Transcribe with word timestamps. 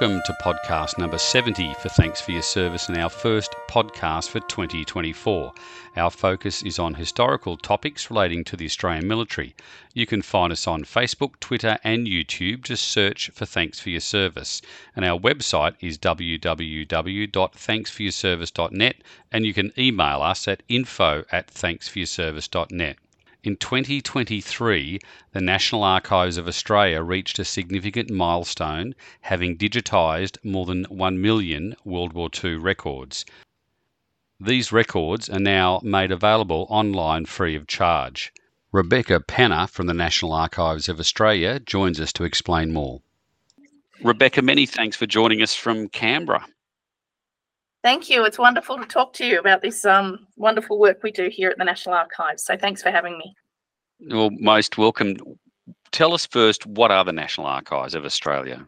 Welcome 0.00 0.22
to 0.26 0.32
podcast 0.42 0.98
number 0.98 1.18
70 1.18 1.72
for 1.74 1.88
Thanks 1.88 2.20
for 2.20 2.32
Your 2.32 2.42
Service 2.42 2.88
and 2.88 2.98
our 2.98 3.08
first 3.08 3.54
podcast 3.68 4.28
for 4.28 4.40
2024. 4.40 5.52
Our 5.96 6.10
focus 6.10 6.64
is 6.64 6.80
on 6.80 6.94
historical 6.94 7.56
topics 7.56 8.10
relating 8.10 8.42
to 8.46 8.56
the 8.56 8.64
Australian 8.64 9.06
military. 9.06 9.54
You 9.92 10.04
can 10.04 10.20
find 10.20 10.52
us 10.52 10.66
on 10.66 10.82
Facebook, 10.82 11.38
Twitter, 11.38 11.78
and 11.84 12.08
YouTube. 12.08 12.64
Just 12.64 12.88
search 12.88 13.30
for 13.34 13.46
Thanks 13.46 13.78
for 13.78 13.90
Your 13.90 14.00
Service. 14.00 14.62
And 14.96 15.04
our 15.04 15.16
website 15.16 15.76
is 15.78 15.96
www.thanksforyourservice.net 15.98 18.96
and 19.30 19.46
you 19.46 19.54
can 19.54 19.72
email 19.78 20.22
us 20.22 20.48
at 20.48 20.64
info 20.68 21.24
at 21.30 21.54
thanksforyourservice.net. 21.54 22.96
In 23.44 23.56
2023, 23.56 24.98
the 25.32 25.40
National 25.42 25.84
Archives 25.84 26.38
of 26.38 26.48
Australia 26.48 27.02
reached 27.02 27.38
a 27.38 27.44
significant 27.44 28.08
milestone, 28.08 28.94
having 29.20 29.58
digitised 29.58 30.42
more 30.42 30.64
than 30.64 30.84
1 30.84 31.20
million 31.20 31.76
World 31.84 32.14
War 32.14 32.30
II 32.42 32.54
records. 32.54 33.26
These 34.40 34.72
records 34.72 35.28
are 35.28 35.38
now 35.38 35.78
made 35.82 36.10
available 36.10 36.66
online 36.70 37.26
free 37.26 37.54
of 37.54 37.66
charge. 37.66 38.32
Rebecca 38.72 39.20
Penna 39.20 39.66
from 39.66 39.88
the 39.88 39.92
National 39.92 40.32
Archives 40.32 40.88
of 40.88 40.98
Australia 40.98 41.60
joins 41.60 42.00
us 42.00 42.14
to 42.14 42.24
explain 42.24 42.72
more. 42.72 43.02
Rebecca, 44.02 44.40
many 44.40 44.64
thanks 44.64 44.96
for 44.96 45.04
joining 45.04 45.42
us 45.42 45.54
from 45.54 45.88
Canberra. 45.90 46.46
Thank 47.84 48.08
you. 48.08 48.24
It's 48.24 48.38
wonderful 48.38 48.78
to 48.78 48.86
talk 48.86 49.12
to 49.12 49.26
you 49.26 49.38
about 49.38 49.60
this 49.60 49.84
um, 49.84 50.26
wonderful 50.36 50.78
work 50.78 51.02
we 51.02 51.12
do 51.12 51.28
here 51.28 51.50
at 51.50 51.58
the 51.58 51.64
National 51.64 51.94
Archives. 51.94 52.42
So 52.42 52.56
thanks 52.56 52.82
for 52.82 52.90
having 52.90 53.18
me. 53.18 53.36
Well, 54.08 54.30
most 54.38 54.78
welcome. 54.78 55.18
Tell 55.92 56.14
us 56.14 56.24
first, 56.24 56.64
what 56.64 56.90
are 56.90 57.04
the 57.04 57.12
National 57.12 57.46
Archives 57.46 57.94
of 57.94 58.06
Australia? 58.06 58.64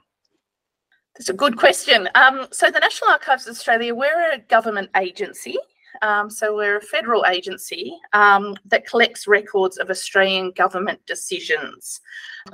That's 1.17 1.31
a 1.31 1.33
good 1.33 1.56
question. 1.56 2.11
Um, 2.14 2.47
so 2.53 2.70
the 2.70 2.78
National 2.78 3.08
Archives 3.08 3.47
of 3.47 3.53
Australia, 3.53 3.95
we're 3.95 4.33
a 4.34 4.39
government 4.39 4.91
agency 4.95 5.56
um, 6.02 6.30
so 6.30 6.55
we're 6.55 6.78
a 6.78 6.83
federal 6.83 7.25
agency 7.27 7.98
um, 8.12 8.56
that 8.66 8.86
collects 8.86 9.27
records 9.27 9.77
of 9.78 9.91
Australian 9.91 10.50
government 10.52 11.00
decisions. 11.06 12.00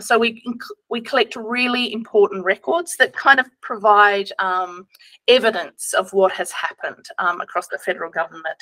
So 0.01 0.19
we 0.19 0.43
we 0.89 1.01
collect 1.01 1.37
really 1.37 1.93
important 1.93 2.45
records 2.45 2.97
that 2.97 3.15
kind 3.15 3.41
of 3.41 3.47
provide 3.61 4.31
um, 4.39 4.87
evidence 5.29 5.93
of 5.93 6.13
what 6.13 6.33
has 6.33 6.51
happened 6.51 7.07
um, 7.19 7.41
across 7.41 7.69
the 7.69 7.79
federal 7.79 8.11
government. 8.11 8.59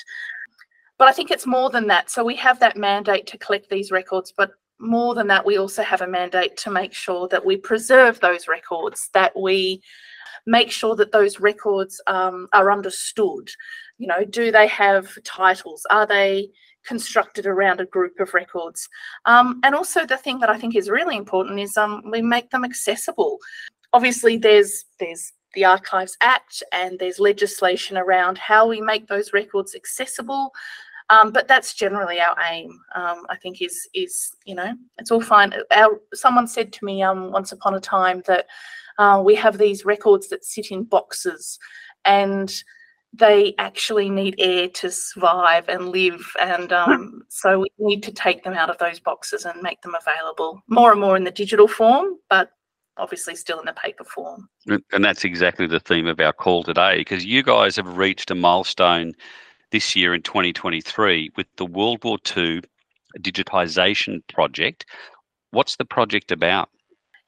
But 0.97 1.07
I 1.07 1.13
think 1.13 1.31
it's 1.31 1.47
more 1.47 1.69
than 1.69 1.87
that. 1.87 2.11
So 2.11 2.23
we 2.23 2.35
have 2.35 2.59
that 2.59 2.77
mandate 2.77 3.25
to 3.27 3.37
collect 3.37 3.69
these 3.69 3.91
records, 3.91 4.33
but 4.35 4.51
more 4.79 5.15
than 5.15 5.27
that, 5.27 5.45
we 5.45 5.57
also 5.57 5.83
have 5.83 6.01
a 6.01 6.07
mandate 6.07 6.57
to 6.57 6.71
make 6.71 6.93
sure 6.93 7.27
that 7.29 7.45
we 7.45 7.55
preserve 7.55 8.19
those 8.19 8.47
records, 8.47 9.09
that 9.13 9.31
we 9.39 9.81
make 10.45 10.71
sure 10.71 10.95
that 10.95 11.11
those 11.11 11.39
records 11.39 12.01
um, 12.07 12.47
are 12.53 12.71
understood. 12.71 13.49
You 14.01 14.07
know, 14.07 14.25
do 14.25 14.51
they 14.51 14.65
have 14.65 15.15
titles? 15.23 15.85
Are 15.91 16.07
they 16.07 16.49
constructed 16.83 17.45
around 17.45 17.79
a 17.79 17.85
group 17.85 18.19
of 18.19 18.33
records? 18.33 18.89
Um, 19.27 19.59
and 19.63 19.75
also, 19.75 20.07
the 20.07 20.17
thing 20.17 20.39
that 20.39 20.49
I 20.49 20.57
think 20.57 20.75
is 20.75 20.89
really 20.89 21.15
important 21.15 21.59
is 21.59 21.77
um, 21.77 22.01
we 22.11 22.19
make 22.23 22.49
them 22.49 22.65
accessible. 22.65 23.37
Obviously, 23.93 24.37
there's 24.37 24.85
there's 24.99 25.33
the 25.53 25.65
Archives 25.65 26.17
Act 26.21 26.63
and 26.71 26.97
there's 26.97 27.19
legislation 27.19 27.95
around 27.95 28.39
how 28.39 28.67
we 28.67 28.81
make 28.81 29.05
those 29.07 29.33
records 29.33 29.75
accessible. 29.75 30.51
Um, 31.11 31.31
but 31.31 31.47
that's 31.47 31.75
generally 31.75 32.19
our 32.19 32.35
aim. 32.49 32.71
Um, 32.95 33.27
I 33.29 33.35
think 33.35 33.61
is 33.61 33.87
is 33.93 34.31
you 34.45 34.55
know 34.55 34.73
it's 34.97 35.11
all 35.11 35.21
fine. 35.21 35.53
Our 35.69 36.01
someone 36.15 36.47
said 36.47 36.73
to 36.73 36.85
me 36.85 37.03
um, 37.03 37.31
once 37.31 37.51
upon 37.51 37.75
a 37.75 37.79
time 37.79 38.23
that 38.25 38.47
uh, 38.97 39.21
we 39.23 39.35
have 39.35 39.59
these 39.59 39.85
records 39.85 40.27
that 40.29 40.43
sit 40.43 40.71
in 40.71 40.85
boxes 40.85 41.59
and 42.05 42.63
they 43.13 43.53
actually 43.57 44.09
need 44.09 44.35
air 44.39 44.69
to 44.69 44.89
survive 44.89 45.67
and 45.67 45.89
live. 45.89 46.25
And 46.39 46.71
um, 46.71 47.23
so 47.27 47.59
we 47.59 47.69
need 47.77 48.03
to 48.03 48.11
take 48.11 48.43
them 48.43 48.53
out 48.53 48.69
of 48.69 48.77
those 48.77 48.99
boxes 48.99 49.45
and 49.45 49.61
make 49.61 49.81
them 49.81 49.95
available 49.95 50.61
more 50.67 50.91
and 50.91 51.01
more 51.01 51.17
in 51.17 51.23
the 51.23 51.31
digital 51.31 51.67
form, 51.67 52.17
but 52.29 52.51
obviously 52.97 53.35
still 53.35 53.59
in 53.59 53.65
the 53.65 53.73
paper 53.73 54.03
form. 54.03 54.47
And 54.67 55.03
that's 55.03 55.25
exactly 55.25 55.67
the 55.67 55.79
theme 55.79 56.07
of 56.07 56.19
our 56.19 56.33
call 56.33 56.63
today, 56.63 56.99
because 56.99 57.25
you 57.25 57.43
guys 57.43 57.75
have 57.75 57.97
reached 57.97 58.31
a 58.31 58.35
milestone 58.35 59.13
this 59.71 59.95
year 59.95 60.13
in 60.13 60.21
2023 60.21 61.31
with 61.35 61.47
the 61.57 61.65
World 61.65 62.03
War 62.03 62.17
II 62.35 62.61
digitisation 63.19 64.21
project. 64.33 64.85
What's 65.51 65.75
the 65.75 65.85
project 65.85 66.31
about? 66.31 66.69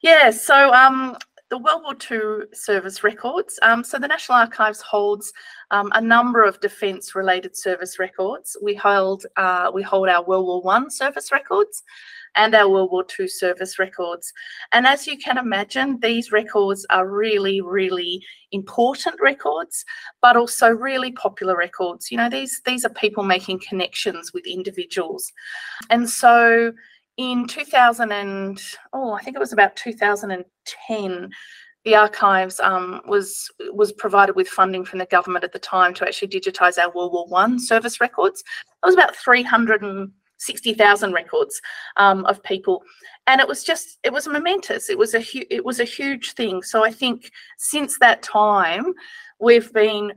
Yeah, 0.00 0.30
so 0.30 0.72
um, 0.72 1.16
the 1.50 1.58
World 1.58 1.82
War 1.84 1.94
II 2.10 2.46
service 2.52 3.04
records. 3.04 3.58
Um, 3.62 3.84
so 3.84 3.98
the 3.98 4.08
National 4.08 4.38
Archives 4.38 4.80
holds 4.80 5.32
um, 5.70 5.90
a 5.94 6.00
number 6.00 6.42
of 6.42 6.60
defence-related 6.60 7.56
service 7.56 7.98
records. 7.98 8.56
We 8.62 8.74
hold 8.74 9.26
uh, 9.36 9.70
we 9.72 9.82
hold 9.82 10.08
our 10.08 10.24
World 10.24 10.46
War 10.46 10.62
One 10.62 10.90
service 10.90 11.30
records 11.30 11.82
and 12.36 12.54
our 12.54 12.68
World 12.68 12.90
War 12.90 13.04
II 13.18 13.28
service 13.28 13.78
records. 13.78 14.32
And 14.72 14.86
as 14.86 15.06
you 15.06 15.16
can 15.16 15.38
imagine, 15.38 16.00
these 16.00 16.32
records 16.32 16.84
are 16.90 17.08
really, 17.08 17.60
really 17.60 18.24
important 18.52 19.20
records, 19.20 19.84
but 20.20 20.36
also 20.36 20.70
really 20.70 21.12
popular 21.12 21.56
records. 21.56 22.10
You 22.10 22.18
know, 22.18 22.30
these 22.30 22.60
these 22.64 22.84
are 22.84 22.90
people 22.90 23.22
making 23.22 23.60
connections 23.60 24.32
with 24.32 24.46
individuals, 24.46 25.32
and 25.90 26.08
so 26.08 26.72
in 27.16 27.46
2000 27.46 28.12
and 28.12 28.60
oh 28.92 29.12
i 29.12 29.22
think 29.22 29.36
it 29.36 29.40
was 29.40 29.52
about 29.52 29.76
2010 29.76 31.30
the 31.84 31.94
archives 31.94 32.58
um, 32.60 33.00
was 33.06 33.50
was 33.72 33.92
provided 33.92 34.34
with 34.34 34.48
funding 34.48 34.84
from 34.84 34.98
the 34.98 35.06
government 35.06 35.44
at 35.44 35.52
the 35.52 35.58
time 35.58 35.92
to 35.94 36.06
actually 36.06 36.28
digitize 36.28 36.78
our 36.78 36.90
world 36.92 37.12
war 37.12 37.26
one 37.28 37.58
service 37.58 38.00
records. 38.00 38.42
It 38.82 38.86
was 38.86 38.94
about 38.94 39.14
360000 39.16 41.12
records 41.12 41.60
um, 41.96 42.24
of 42.24 42.42
people. 42.42 42.82
And 43.26 43.40
it 43.40 43.48
was 43.48 43.64
just 43.64 43.98
it 44.02 44.12
was 44.12 44.26
momentous. 44.26 44.88
It 44.88 44.98
was 44.98 45.14
a 45.14 45.22
it 45.54 45.64
was 45.64 45.78
a 45.78 45.84
huge 45.84 46.32
thing. 46.32 46.62
So 46.62 46.84
i 46.84 46.90
think 46.90 47.30
since 47.58 47.98
that 47.98 48.22
time 48.22 48.94
we've 49.38 49.72
been 49.72 50.12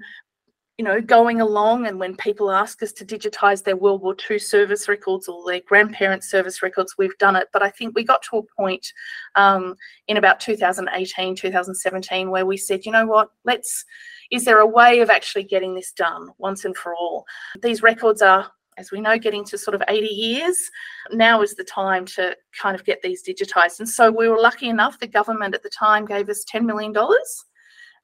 you 0.78 0.86
know, 0.86 1.02
going 1.02 1.42
along 1.42 1.88
and 1.88 2.00
when 2.00 2.16
people 2.16 2.52
ask 2.52 2.84
us 2.84 2.92
to 2.94 3.06
digitize 3.06 3.64
their 3.64 3.76
World 3.76 4.04
War 4.04 4.16
II 4.30 4.38
service 4.38 4.88
records 4.88 5.28
or 5.28 5.44
their 5.46 5.62
grandparents' 5.62 6.30
service 6.30 6.62
records, 6.62 6.96
we've 6.98 7.18
done 7.18 7.36
it. 7.36 7.48
But 7.52 7.64
I 7.64 7.72
think 7.72 7.96
we 7.96 8.04
got 8.04 8.22
to 8.24 8.38
a 8.38 8.44
point 8.44 8.94
um, 9.36 9.76
in 10.08 10.18
about 10.18 10.40
2018, 10.40 11.36
2017, 11.36 12.30
where 12.30 12.46
we 12.46 12.58
said, 12.58 12.86
you 12.86 12.92
know 12.92 13.08
what, 13.08 13.30
let's, 13.44 13.86
is 14.30 14.46
there 14.46 14.60
a 14.60 14.68
way 14.68 15.00
of 15.00 15.10
actually 15.10 15.44
getting 15.44 15.74
this 15.74 15.92
done 15.92 16.30
once 16.38 16.64
and 16.64 16.78
for 16.78 16.94
all? 16.94 17.26
These 17.62 17.82
records 17.82 18.22
are 18.22 18.52
as 18.78 18.92
we 18.92 19.02
know, 19.02 19.18
getting 19.18 19.44
to 19.44 19.58
sort 19.58 19.74
of 19.74 19.82
80 19.88 20.06
years, 20.06 20.70
now 21.12 21.42
is 21.42 21.56
the 21.56 21.64
time 21.64 22.06
to 22.06 22.36
kind 22.62 22.76
of 22.76 22.86
get 22.86 23.02
these 23.02 23.24
digitized. 23.24 23.80
And 23.80 23.90
so 23.90 24.12
we 24.12 24.30
were 24.30 24.40
lucky 24.40 24.70
enough, 24.70 25.00
the 25.00 25.08
government 25.08 25.56
at 25.56 25.64
the 25.64 25.70
time 25.70 26.06
gave 26.06 26.30
us 26.30 26.46
$10 26.46 26.64
million 26.64 26.94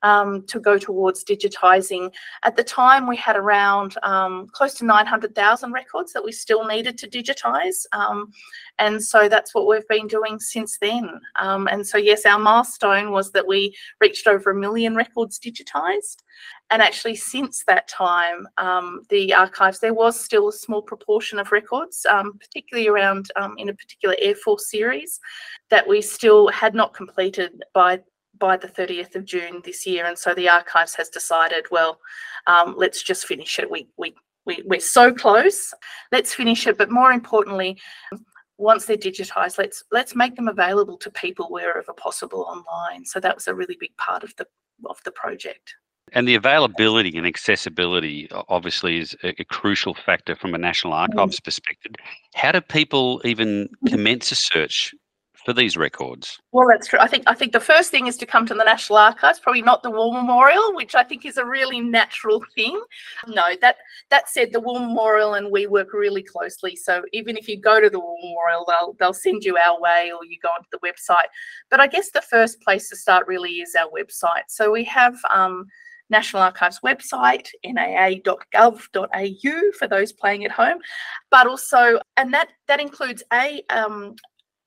um, 0.03 0.45
to 0.47 0.59
go 0.59 0.77
towards 0.77 1.23
digitising. 1.23 2.11
At 2.44 2.55
the 2.55 2.63
time, 2.63 3.07
we 3.07 3.15
had 3.15 3.35
around 3.35 3.95
um, 4.03 4.47
close 4.51 4.73
to 4.75 4.85
900,000 4.85 5.71
records 5.71 6.13
that 6.13 6.23
we 6.23 6.31
still 6.31 6.67
needed 6.67 6.97
to 7.00 7.07
digitise. 7.07 7.85
Um, 7.94 8.31
and 8.79 9.01
so 9.01 9.27
that's 9.29 9.55
what 9.55 9.67
we've 9.67 9.88
been 9.88 10.07
doing 10.07 10.39
since 10.39 10.77
then. 10.79 11.09
Um, 11.38 11.67
and 11.67 11.85
so, 11.85 11.97
yes, 11.97 12.25
our 12.25 12.39
milestone 12.39 13.11
was 13.11 13.31
that 13.31 13.47
we 13.47 13.75
reached 14.00 14.27
over 14.27 14.51
a 14.51 14.55
million 14.55 14.95
records 14.95 15.39
digitised. 15.39 16.17
And 16.69 16.81
actually, 16.81 17.15
since 17.15 17.63
that 17.65 17.88
time, 17.88 18.47
um, 18.57 19.03
the 19.09 19.33
archives, 19.33 19.79
there 19.79 19.94
was 19.94 20.19
still 20.19 20.49
a 20.49 20.53
small 20.53 20.81
proportion 20.81 21.38
of 21.38 21.51
records, 21.51 22.06
um, 22.09 22.38
particularly 22.39 22.88
around 22.88 23.31
in 23.57 23.69
a 23.69 23.73
particular 23.73 24.15
Air 24.19 24.35
Force 24.35 24.71
series, 24.71 25.19
that 25.69 25.88
we 25.88 26.01
still 26.01 26.47
had 26.47 26.73
not 26.73 26.94
completed 26.94 27.63
by 27.73 27.99
by 28.38 28.57
the 28.57 28.68
30th 28.68 29.15
of 29.15 29.25
June 29.25 29.62
this 29.63 29.85
year. 29.85 30.06
And 30.06 30.18
so 30.18 30.33
the 30.33 30.50
archives 30.50 30.95
has 30.95 31.09
decided, 31.09 31.65
well, 31.71 32.00
um, 32.47 32.75
let's 32.77 33.03
just 33.03 33.25
finish 33.25 33.59
it. 33.59 33.69
We, 33.69 33.88
we, 33.97 34.15
we, 34.45 34.63
we're 34.65 34.80
so 34.80 35.13
close, 35.13 35.74
let's 36.12 36.33
finish 36.33 36.68
it. 36.68 36.77
But 36.77 36.91
more 36.91 37.12
importantly, 37.12 37.80
once 38.57 38.85
they're 38.85 38.97
digitized, 38.97 39.57
let's 39.57 39.83
let's 39.91 40.15
make 40.15 40.35
them 40.35 40.47
available 40.47 40.97
to 40.97 41.12
people 41.12 41.47
wherever 41.50 41.94
possible 41.94 42.41
online. 42.41 43.06
So 43.06 43.19
that 43.19 43.35
was 43.35 43.47
a 43.47 43.56
really 43.56 43.77
big 43.80 43.95
part 43.97 44.24
of 44.24 44.33
the 44.38 44.47
of 44.85 44.97
the 45.06 45.12
project. 45.12 45.75
And 46.12 46.27
the 46.27 46.35
availability 46.35 47.18
and 47.18 47.25
accessibility 47.25 48.30
obviously 48.50 49.00
is 49.00 49.15
a, 49.24 49.30
a 49.41 49.45
crucial 49.45 49.95
factor 49.95 50.35
from 50.35 50.53
a 50.53 50.57
National. 50.57 50.94
Archives 50.94 51.39
mm. 51.39 51.44
perspective. 51.44 51.94
How 52.35 52.51
do 52.51 52.62
people 52.62 53.21
even 53.25 53.69
commence 53.88 54.31
a 54.31 54.35
search 54.35 54.94
for 55.45 55.54
these 55.54 55.75
records? 55.75 56.40
Well, 56.51 56.68
that's 56.68 56.88
true. 56.88 57.00
I 57.00 57.07
think 57.07 57.24
I 57.28 57.34
think 57.34 57.51
the 57.51 57.60
first 57.60 57.92
thing 57.92 58.07
is 58.07 58.18
to 58.18 58.25
come 58.25 58.45
to 58.45 58.54
the 58.54 58.63
National 58.63 58.98
Archives, 58.98 59.40
probably 59.40 59.62
not 59.62 59.84
the 59.84 59.92
War 59.92 60.13
Memorial, 60.13 60.74
which 60.75 60.95
I 60.95 61.04
think 61.04 61.25
is 61.25 61.38
a 61.38 61.45
really 61.45 61.81
natural 61.81 62.44
thing. 62.56 62.81
No, 63.28 63.56
that 63.62 63.78
that 64.10 64.30
said, 64.30 64.54
the 64.54 64.60
War 64.60 64.80
Memorial 64.80 65.34
and 65.34 65.51
we 65.51 65.68
work 65.68 65.94
really 65.94 66.24
closely. 66.24 66.75
So 66.75 67.04
even 67.12 67.38
if 67.38 67.48
you 67.48 67.60
go 67.60 67.81
to 67.81 67.90
the 67.90 68.00
War 68.00 68.18
Memorial, 68.22 68.66
they'll 68.68 68.95
they'll 69.00 69.13
send 69.13 69.44
you 69.44 69.57
our 69.57 69.80
way, 69.80 70.12
or 70.16 70.25
you 70.25 70.38
go 70.42 70.50
onto 70.50 70.69
the 70.72 70.80
website. 70.80 71.28
But 71.69 71.80
I 71.80 71.88
guess 71.88 72.12
the 72.12 72.22
first 72.22 72.62
place 72.62 72.90
to 72.90 72.95
start 72.95 73.28
really 73.28 73.62
is 73.62 73.75
our 73.75 73.90
website. 73.90 74.44
So 74.48 74.72
we 74.72 74.84
have. 74.86 75.16
Um, 75.30 75.68
National 76.10 76.44
Archives 76.44 76.80
website, 76.81 77.48
naa.gov.au 77.66 78.92
for 79.72 79.88
those 79.88 80.12
playing 80.12 80.45
at 80.45 80.51
home, 80.51 80.78
but 81.31 81.48
also, 81.48 82.00
and 82.18 82.34
that 82.34 82.50
that 82.68 82.80
includes 82.80 83.24
a 83.31 83.63
um, 83.69 84.16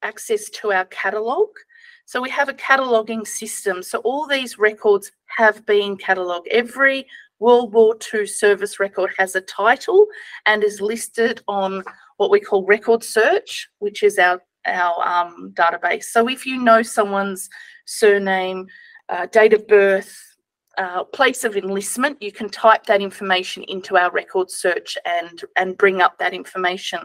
access 0.06 0.48
to 0.50 0.72
our 0.72 0.84
catalogue. 0.86 1.56
So 2.04 2.22
we 2.22 2.30
have 2.30 2.48
a 2.48 2.54
cataloguing 2.54 3.26
system. 3.26 3.82
So 3.82 3.98
all 3.98 4.26
these 4.26 4.58
records 4.58 5.10
have 5.36 5.66
been 5.66 5.96
catalogued. 5.96 6.48
Every 6.48 7.06
World 7.40 7.74
War 7.74 7.96
II 8.14 8.26
service 8.26 8.78
record 8.78 9.10
has 9.18 9.34
a 9.34 9.40
title 9.40 10.06
and 10.46 10.62
is 10.62 10.80
listed 10.80 11.42
on 11.48 11.82
what 12.16 12.30
we 12.30 12.40
call 12.40 12.64
record 12.64 13.02
search, 13.02 13.68
which 13.80 14.02
is 14.02 14.18
our 14.18 14.40
our 14.66 15.06
um, 15.06 15.52
database. 15.54 16.04
So 16.04 16.28
if 16.28 16.44
you 16.44 16.60
know 16.60 16.82
someone's 16.82 17.48
surname, 17.84 18.66
uh, 19.08 19.26
date 19.26 19.52
of 19.52 19.66
birth, 19.68 20.12
uh, 20.76 21.04
place 21.04 21.44
of 21.44 21.56
enlistment, 21.56 22.20
you 22.20 22.32
can 22.32 22.48
type 22.48 22.84
that 22.86 23.00
information 23.00 23.62
into 23.64 23.96
our 23.96 24.10
record 24.10 24.50
search 24.50 24.98
and, 25.04 25.44
and 25.56 25.78
bring 25.78 26.00
up 26.02 26.18
that 26.18 26.34
information. 26.34 27.00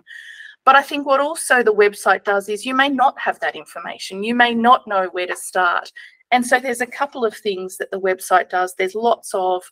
But 0.65 0.75
I 0.75 0.81
think 0.81 1.05
what 1.05 1.19
also 1.19 1.63
the 1.63 1.73
website 1.73 2.23
does 2.23 2.47
is 2.49 2.65
you 2.65 2.75
may 2.75 2.89
not 2.89 3.19
have 3.19 3.39
that 3.39 3.55
information. 3.55 4.23
You 4.23 4.35
may 4.35 4.53
not 4.53 4.87
know 4.87 5.09
where 5.11 5.27
to 5.27 5.35
start. 5.35 5.91
And 6.31 6.45
so 6.45 6.59
there's 6.59 6.81
a 6.81 6.85
couple 6.85 7.25
of 7.25 7.35
things 7.35 7.77
that 7.77 7.91
the 7.91 7.99
website 7.99 8.49
does. 8.49 8.73
There's 8.75 8.95
lots 8.95 9.31
of 9.33 9.63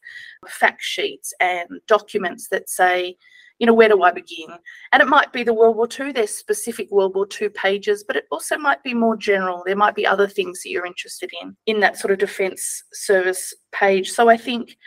fact 0.48 0.82
sheets 0.82 1.34
and 1.40 1.68
documents 1.88 2.50
that 2.50 2.70
say, 2.70 3.16
you 3.60 3.68
know, 3.68 3.74
where 3.74 3.90
do 3.90 4.02
I 4.04 4.12
begin? 4.12 4.48
And 4.94 5.02
it 5.02 5.08
might 5.08 5.34
be 5.34 5.44
the 5.44 5.54
World 5.54 5.76
War 5.76 5.88
II, 5.88 6.14
there's 6.14 6.34
specific 6.34 6.90
World 6.92 7.14
War 7.16 7.28
II 7.40 7.50
pages, 7.50 8.04
but 8.06 8.16
it 8.16 8.26
also 8.32 8.58
might 8.58 8.82
be 8.84 8.94
more 8.94 9.18
general. 9.18 9.64
There 9.66 9.76
might 9.76 9.96
be 9.96 10.08
other 10.08 10.28
things 10.28 10.62
that 10.64 10.70
you're 10.70 10.86
interested 10.86 11.32
in, 11.42 11.56
in 11.66 11.82
that 11.82 11.98
sort 11.98 12.12
of 12.12 12.20
defence 12.20 12.84
service 12.94 13.54
page. 13.74 14.12
So 14.12 14.30
I 14.30 14.38
think 14.38 14.78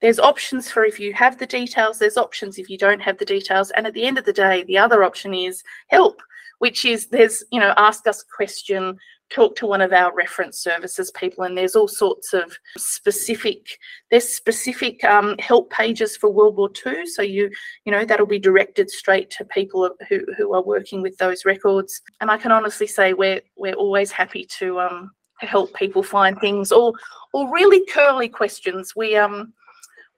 there's 0.00 0.18
options 0.18 0.70
for 0.70 0.84
if 0.84 1.00
you 1.00 1.12
have 1.14 1.38
the 1.38 1.46
details, 1.46 1.98
there's 1.98 2.16
options 2.16 2.58
if 2.58 2.70
you 2.70 2.78
don't 2.78 3.00
have 3.00 3.18
the 3.18 3.24
details. 3.24 3.70
And 3.72 3.86
at 3.86 3.94
the 3.94 4.04
end 4.04 4.18
of 4.18 4.24
the 4.24 4.32
day, 4.32 4.64
the 4.64 4.78
other 4.78 5.02
option 5.02 5.34
is 5.34 5.62
help, 5.88 6.22
which 6.58 6.84
is 6.84 7.06
there's, 7.08 7.44
you 7.50 7.60
know, 7.60 7.74
ask 7.76 8.06
us 8.06 8.22
a 8.22 8.34
question, 8.34 8.98
talk 9.30 9.56
to 9.56 9.66
one 9.66 9.80
of 9.80 9.92
our 9.92 10.14
reference 10.14 10.58
services 10.58 11.10
people 11.12 11.44
and 11.44 11.56
there's 11.56 11.76
all 11.76 11.88
sorts 11.88 12.32
of 12.32 12.56
specific 12.76 13.78
there's 14.10 14.28
specific 14.28 15.02
um, 15.04 15.36
help 15.38 15.70
pages 15.70 16.16
for 16.16 16.30
world 16.30 16.56
war 16.56 16.70
ii 16.86 17.06
so 17.06 17.22
you 17.22 17.50
you 17.84 17.92
know 17.92 18.04
that'll 18.04 18.26
be 18.26 18.38
directed 18.38 18.90
straight 18.90 19.30
to 19.30 19.44
people 19.44 19.90
who, 20.08 20.20
who 20.36 20.54
are 20.54 20.62
working 20.62 21.02
with 21.02 21.16
those 21.18 21.44
records 21.44 22.00
and 22.20 22.30
i 22.30 22.36
can 22.36 22.52
honestly 22.52 22.86
say 22.86 23.12
we're 23.12 23.40
we're 23.56 23.74
always 23.74 24.10
happy 24.10 24.46
to 24.46 24.80
um 24.80 25.10
to 25.40 25.46
help 25.46 25.72
people 25.74 26.02
find 26.02 26.38
things 26.40 26.72
or 26.72 26.92
or 27.32 27.52
really 27.52 27.84
curly 27.86 28.28
questions 28.28 28.94
we 28.96 29.14
um 29.14 29.52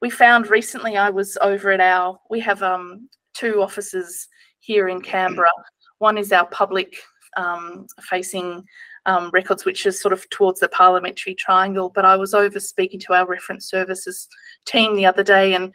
we 0.00 0.10
found 0.10 0.50
recently 0.50 0.96
i 0.96 1.10
was 1.10 1.36
over 1.42 1.70
at 1.70 1.80
our 1.80 2.18
we 2.30 2.40
have 2.40 2.62
um 2.62 3.08
two 3.34 3.62
offices 3.62 4.28
here 4.60 4.88
in 4.88 5.00
canberra 5.00 5.50
one 5.98 6.18
is 6.18 6.32
our 6.32 6.46
public 6.46 6.96
um, 7.36 7.86
facing 8.02 8.64
um, 9.06 9.30
records, 9.32 9.64
which 9.64 9.86
is 9.86 10.00
sort 10.00 10.12
of 10.12 10.28
towards 10.30 10.60
the 10.60 10.68
parliamentary 10.68 11.34
triangle. 11.34 11.90
But 11.94 12.04
I 12.04 12.16
was 12.16 12.34
over 12.34 12.60
speaking 12.60 13.00
to 13.00 13.14
our 13.14 13.26
reference 13.26 13.68
services 13.68 14.28
team 14.66 14.96
the 14.96 15.06
other 15.06 15.22
day, 15.22 15.54
and 15.54 15.72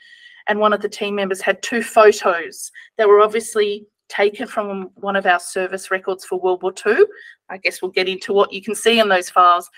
and 0.48 0.60
one 0.60 0.74
of 0.74 0.82
the 0.82 0.90
team 0.90 1.16
members 1.16 1.42
had 1.42 1.62
two 1.64 1.82
photos 1.82 2.72
that 2.98 3.08
were 3.08 3.22
obviously 3.22 3.88
taken 4.10 4.46
from 4.48 4.92
one 4.96 5.16
of 5.16 5.26
our 5.26 5.40
service 5.40 5.90
records 5.90 6.24
for 6.24 6.40
World 6.40 6.62
War 6.62 6.74
II. 6.86 7.04
I 7.50 7.58
guess 7.58 7.82
we'll 7.82 7.92
get 7.92 8.08
into 8.08 8.34
what 8.34 8.54
you 8.54 8.62
can 8.62 8.76
see 8.76 9.00
in 9.00 9.10
those 9.10 9.30
files. 9.30 9.70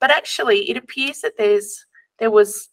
But 0.00 0.10
actually, 0.10 0.70
it 0.70 0.76
appears 0.76 1.20
that 1.20 1.36
there's 1.36 1.84
there 2.18 2.30
was, 2.30 2.68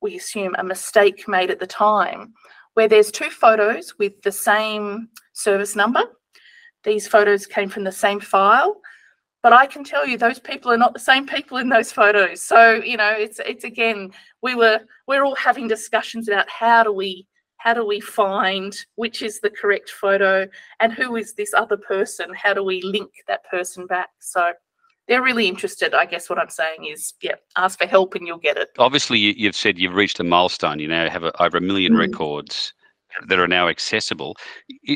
we 0.00 0.16
assume, 0.16 0.54
a 0.58 0.64
mistake 0.64 1.26
made 1.28 1.50
at 1.50 1.60
the 1.60 1.66
time 1.66 2.34
where 2.74 2.88
there's 2.88 3.10
two 3.10 3.30
photos 3.30 3.94
with 3.98 4.20
the 4.22 4.32
same 4.32 5.08
service 5.32 5.74
number. 5.74 6.02
These 6.84 7.08
photos 7.08 7.46
came 7.46 7.70
from 7.70 7.84
the 7.84 7.92
same 7.92 8.20
file, 8.20 8.80
but 9.42 9.52
I 9.52 9.66
can 9.66 9.82
tell 9.82 10.06
you 10.06 10.18
those 10.18 10.38
people 10.38 10.70
are 10.70 10.76
not 10.76 10.92
the 10.92 11.00
same 11.00 11.26
people 11.26 11.56
in 11.56 11.68
those 11.68 11.90
photos. 11.90 12.42
So 12.42 12.74
you 12.74 12.96
know, 12.96 13.10
it's 13.10 13.40
it's 13.44 13.64
again 13.64 14.12
we 14.42 14.54
were 14.54 14.80
we're 15.06 15.24
all 15.24 15.34
having 15.36 15.68
discussions 15.68 16.28
about 16.28 16.48
how 16.50 16.82
do 16.82 16.92
we 16.92 17.26
how 17.56 17.72
do 17.74 17.84
we 17.84 17.98
find 18.00 18.76
which 18.96 19.22
is 19.22 19.40
the 19.40 19.50
correct 19.50 19.90
photo 19.90 20.46
and 20.80 20.92
who 20.92 21.16
is 21.16 21.32
this 21.32 21.54
other 21.54 21.76
person? 21.76 22.32
How 22.34 22.54
do 22.54 22.62
we 22.62 22.82
link 22.82 23.10
that 23.26 23.44
person 23.50 23.86
back? 23.86 24.10
So 24.20 24.52
they're 25.08 25.22
really 25.22 25.46
interested. 25.48 25.94
I 25.94 26.04
guess 26.04 26.28
what 26.28 26.38
I'm 26.38 26.50
saying 26.50 26.84
is, 26.84 27.14
yeah, 27.22 27.36
ask 27.56 27.78
for 27.78 27.86
help 27.86 28.14
and 28.14 28.26
you'll 28.26 28.38
get 28.38 28.56
it. 28.56 28.70
Obviously, 28.78 29.18
you've 29.18 29.56
said 29.56 29.78
you've 29.78 29.94
reached 29.94 30.20
a 30.20 30.24
milestone. 30.24 30.78
You 30.78 30.88
now 30.88 31.08
have 31.08 31.24
a, 31.24 31.42
over 31.42 31.58
a 31.58 31.60
million 31.60 31.94
mm. 31.94 31.98
records 31.98 32.72
that 33.28 33.38
are 33.38 33.48
now 33.48 33.68
accessible. 33.68 34.36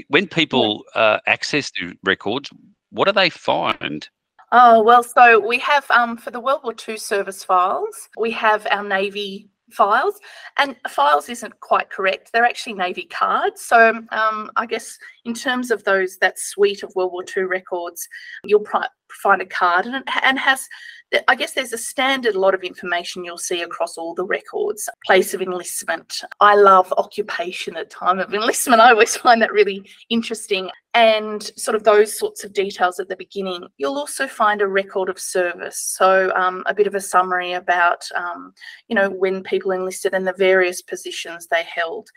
When 0.09 0.27
people 0.27 0.85
yeah. 0.95 1.03
uh, 1.03 1.21
access 1.27 1.71
the 1.71 1.97
records, 2.05 2.51
what 2.91 3.07
do 3.07 3.12
they 3.12 3.31
find? 3.31 4.09
Oh, 4.53 4.83
well, 4.83 5.03
so 5.03 5.39
we 5.39 5.59
have 5.61 5.89
um, 5.91 6.17
for 6.17 6.31
the 6.33 6.41
World 6.41 6.63
War 6.65 6.75
II 6.89 6.97
service 6.97 7.45
files, 7.45 8.09
we 8.19 8.33
have 8.33 8.67
our 8.71 8.83
Navy 8.83 9.49
files, 9.71 10.19
and 10.59 10.75
files 10.89 11.29
isn't 11.29 11.61
quite 11.61 11.89
correct. 11.89 12.31
They're 12.33 12.45
actually 12.45 12.75
Navy 12.75 13.05
cards. 13.05 13.63
So 13.63 14.03
um, 14.11 14.51
I 14.56 14.67
guess 14.67 14.99
in 15.25 15.35
terms 15.35 15.71
of 15.71 15.85
those, 15.85 16.17
that 16.19 16.39
suite 16.39 16.83
of 16.83 16.93
World 16.97 17.13
War 17.13 17.25
II 17.25 17.45
records, 17.45 18.09
you'll 18.45 18.61
find 19.23 19.43
a 19.43 19.47
card 19.47 19.87
and, 19.87 20.05
and 20.23 20.39
has 20.39 20.69
I 21.27 21.35
guess 21.35 21.53
there's 21.53 21.73
a 21.73 21.79
standard 21.79 22.37
lot 22.37 22.55
of 22.55 22.62
information 22.62 23.25
you'll 23.25 23.39
see 23.39 23.62
across 23.62 23.99
all 23.99 24.15
the 24.15 24.25
records. 24.25 24.89
Place 25.05 25.34
of 25.34 25.43
enlistment. 25.43 26.23
I 26.41 26.55
love 26.55 26.93
occupation 26.96 27.77
at 27.77 27.91
time 27.91 28.20
of 28.20 28.32
enlistment. 28.32 28.81
I 28.81 28.91
always 28.91 29.17
find 29.17 29.43
that 29.43 29.53
really 29.53 29.91
interesting. 30.08 30.70
And 30.94 31.43
sort 31.56 31.75
of 31.75 31.84
those 31.84 32.17
sorts 32.17 32.44
of 32.44 32.53
details 32.53 33.01
at 33.01 33.08
the 33.08 33.17
beginning. 33.17 33.67
You'll 33.79 33.99
also 33.99 34.29
find 34.29 34.63
a 34.63 34.69
record 34.69 35.08
of 35.08 35.19
service. 35.19 35.79
So 35.79 36.32
um, 36.34 36.63
a 36.67 36.75
bit 36.75 36.87
of 36.87 36.94
a 36.94 37.01
summary 37.01 37.55
about, 37.55 38.05
um, 38.15 38.53
you 38.89 38.94
know, 38.94 39.11
when 39.11 39.43
people 39.43 39.73
enlisted 39.73 40.15
and 40.15 40.27
the 40.27 40.34
various 40.34 40.81
positions 40.81 41.46
they 41.46 41.65
held. 41.65 42.08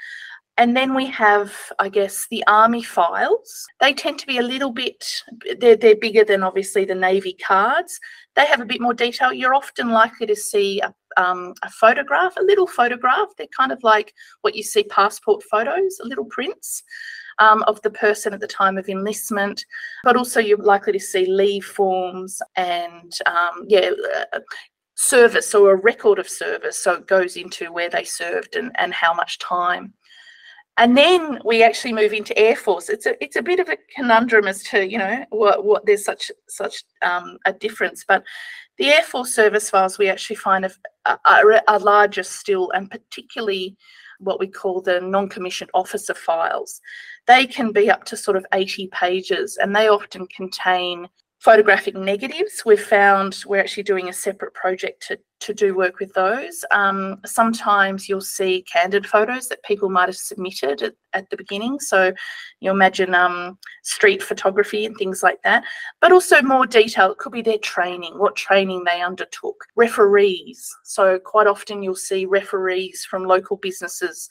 And 0.58 0.78
then 0.78 0.94
we 0.94 1.08
have, 1.08 1.52
I 1.80 1.90
guess, 1.90 2.28
the 2.30 2.44
army 2.46 2.84
files. 2.84 3.66
They 3.80 3.94
tend 3.94 4.20
to 4.20 4.28
be 4.28 4.38
a 4.38 4.44
little 4.44 4.72
bit, 4.72 5.04
they're, 5.58 5.76
they're 5.76 5.96
bigger 5.96 6.24
than 6.24 6.44
obviously 6.44 6.86
the 6.86 6.94
Navy 6.94 7.34
cards. 7.34 8.00
They 8.36 8.46
have 8.46 8.62
a 8.62 8.66
bit 8.66 8.80
more 8.80 8.94
detail. 8.94 9.34
You're 9.34 9.56
often 9.56 9.90
likely 9.90 10.28
to 10.28 10.36
see 10.36 10.80
a, 10.82 10.94
um, 11.18 11.56
a 11.64 11.72
photograph, 11.72 12.34
a 12.38 12.44
little 12.44 12.68
photograph. 12.68 13.30
They're 13.36 13.48
kind 13.58 13.72
of 13.72 13.80
like 13.82 14.14
what 14.42 14.56
you 14.56 14.62
see 14.62 14.84
passport 14.84 15.44
photos, 15.50 15.98
little 16.04 16.26
prints. 16.26 16.84
Um, 17.40 17.64
of 17.64 17.82
the 17.82 17.90
person 17.90 18.32
at 18.36 18.42
the 18.42 18.48
time 18.48 18.78
of 18.78 18.88
enlistment, 18.88 19.66
but 20.04 20.16
also 20.16 20.40
you're 20.40 20.56
likely 20.60 20.94
to 20.94 21.00
see 21.00 21.26
leave 21.26 21.66
forms 21.66 22.40
and 22.56 23.12
um, 23.26 23.66
yeah, 23.68 23.90
uh, 24.34 24.40
service 24.94 25.56
or 25.56 25.72
a 25.72 25.76
record 25.76 26.20
of 26.20 26.30
service. 26.30 26.78
So 26.78 26.94
it 26.94 27.08
goes 27.08 27.36
into 27.36 27.72
where 27.74 27.90
they 27.90 28.04
served 28.04 28.56
and, 28.56 28.72
and 28.76 28.94
how 28.94 29.16
much 29.16 29.40
time 29.40 29.96
and 30.78 30.98
then 30.98 31.40
we 31.46 31.62
actually 31.62 31.94
move 31.94 32.14
into 32.14 32.38
Air 32.38 32.56
Force. 32.56 32.90
It's 32.90 33.06
a 33.06 33.22
it's 33.24 33.36
a 33.36 33.44
bit 33.44 33.60
of 33.60 33.70
a 33.70 33.78
conundrum 33.96 34.48
as 34.48 34.64
to 34.64 34.88
you 34.88 34.98
know 34.98 35.26
what 35.30 35.64
what 35.64 35.86
there's 35.86 36.04
such 36.04 36.32
such 36.48 36.84
um, 37.04 37.38
a 37.46 37.54
difference, 37.54 38.04
but 38.08 38.24
the 38.78 38.88
Air 38.90 39.04
Force 39.04 39.34
service 39.34 39.70
files 39.70 40.00
we 40.00 40.10
actually 40.10 40.38
find 40.38 40.66
are, 41.06 41.20
are, 41.26 41.62
are 41.68 41.80
larger 41.80 42.24
still, 42.24 42.72
and 42.72 42.90
particularly 42.90 43.78
what 44.20 44.40
we 44.40 44.48
call 44.48 44.82
the 44.82 45.02
non-commissioned 45.02 45.70
officer 45.74 46.14
files. 46.14 46.82
They 47.28 47.46
can 47.46 47.72
be 47.72 47.92
up 47.92 48.06
to 48.06 48.18
sort 48.18 48.38
of 48.38 48.46
80 48.54 48.88
pages, 48.88 49.58
and 49.58 49.76
they 49.76 49.90
often 49.90 50.26
contain 50.28 51.08
photographic 51.44 51.94
negatives. 51.94 52.64
We've 52.66 52.80
found 52.82 53.44
we're 53.46 53.60
actually 53.60 53.84
doing 53.84 54.08
a 54.08 54.14
separate 54.14 54.54
project 54.54 55.06
to, 55.08 55.20
to 55.42 55.54
do 55.54 55.76
work 55.76 56.00
with 56.00 56.14
those. 56.14 56.64
Um, 56.72 57.20
sometimes 57.26 58.08
you'll 58.08 58.22
see 58.22 58.64
candid 58.72 59.06
photos 59.06 59.50
that 59.50 59.62
people 59.64 59.90
might 59.90 60.08
have 60.08 60.16
submitted 60.16 60.82
at, 60.82 60.94
at 61.12 61.30
the 61.30 61.36
beginning. 61.36 61.82
So 61.82 62.14
you 62.62 62.72
imagine 62.72 63.14
um, 63.14 63.58
street 63.84 64.24
photography 64.24 64.86
and 64.86 64.96
things 64.96 65.22
like 65.22 65.42
that, 65.44 65.66
but 66.00 66.14
also 66.14 66.42
more 66.42 66.66
detail. 66.66 67.12
It 67.12 67.18
could 67.18 67.34
be 67.34 67.42
their 67.42 67.58
training, 67.58 68.18
what 68.18 68.38
training 68.38 68.86
they 68.86 69.02
undertook, 69.02 69.66
referees. 69.76 70.74
So 70.86 71.20
quite 71.20 71.48
often 71.48 71.84
you'll 71.84 71.96
see 71.96 72.26
referees 72.26 73.04
from 73.04 73.26
local 73.26 73.58
businesses 73.58 74.30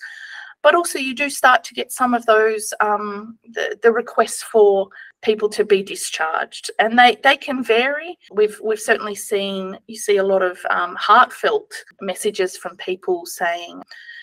but 0.62 0.74
also 0.74 0.98
you 0.98 1.14
do 1.14 1.28
start 1.28 1.64
to 1.64 1.74
get 1.74 1.92
some 1.92 2.14
of 2.14 2.24
those 2.26 2.72
um, 2.80 3.38
the, 3.52 3.78
the 3.82 3.92
requests 3.92 4.42
for 4.42 4.88
people 5.22 5.48
to 5.48 5.64
be 5.64 5.82
discharged 5.82 6.70
and 6.78 6.98
they 6.98 7.16
they 7.22 7.36
can 7.36 7.62
vary. 7.62 8.18
We've 8.32 8.58
we've 8.62 8.80
certainly 8.80 9.14
seen 9.14 9.78
you 9.86 9.96
see 9.96 10.16
a 10.16 10.24
lot 10.24 10.42
of 10.42 10.58
um, 10.70 10.96
heartfelt 10.96 11.72
messages 12.00 12.56
from 12.56 12.76
people 12.76 13.26
saying 13.26 13.82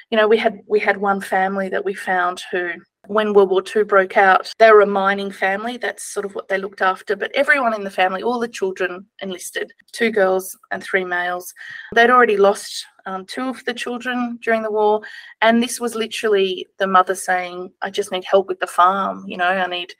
you 0.09 0.17
know 0.17 0.27
we 0.27 0.37
had 0.37 0.59
we 0.67 0.79
had 0.79 0.97
one 0.97 1.21
family 1.21 1.69
that 1.69 1.85
we 1.85 1.93
found 1.93 2.43
who 2.51 2.71
when 3.09 3.33
World 3.33 3.49
War 3.49 3.63
II 3.75 3.85
broke 3.85 4.17
out, 4.17 4.53
they 4.59 4.71
were 4.71 4.81
a 4.81 4.85
mining 4.85 5.31
family. 5.31 5.77
That's 5.77 6.03
sort 6.03 6.27
of 6.27 6.35
what 6.35 6.47
they 6.47 6.59
looked 6.59 6.83
after. 6.83 7.15
But 7.15 7.31
everyone 7.33 7.73
in 7.73 7.83
the 7.83 7.89
family, 7.89 8.21
all 8.21 8.39
the 8.39 8.47
children 8.47 9.03
enlisted 9.23 9.73
two 9.91 10.11
girls 10.11 10.55
and 10.69 10.83
three 10.83 11.03
males. 11.03 11.51
They'd 11.95 12.11
already 12.11 12.37
lost 12.37 12.85
um, 13.07 13.25
two 13.25 13.49
of 13.49 13.65
the 13.65 13.73
children 13.73 14.37
during 14.43 14.61
the 14.61 14.71
war. 14.71 15.01
And 15.41 15.61
this 15.61 15.79
was 15.79 15.95
literally 15.95 16.67
the 16.77 16.85
mother 16.85 17.15
saying, 17.15 17.71
I 17.81 17.89
just 17.89 18.11
need 18.11 18.25
help 18.25 18.47
with 18.47 18.59
the 18.59 18.67
farm. 18.67 19.25
You 19.27 19.37
know, 19.37 19.45
I 19.45 19.65
need. 19.65 19.91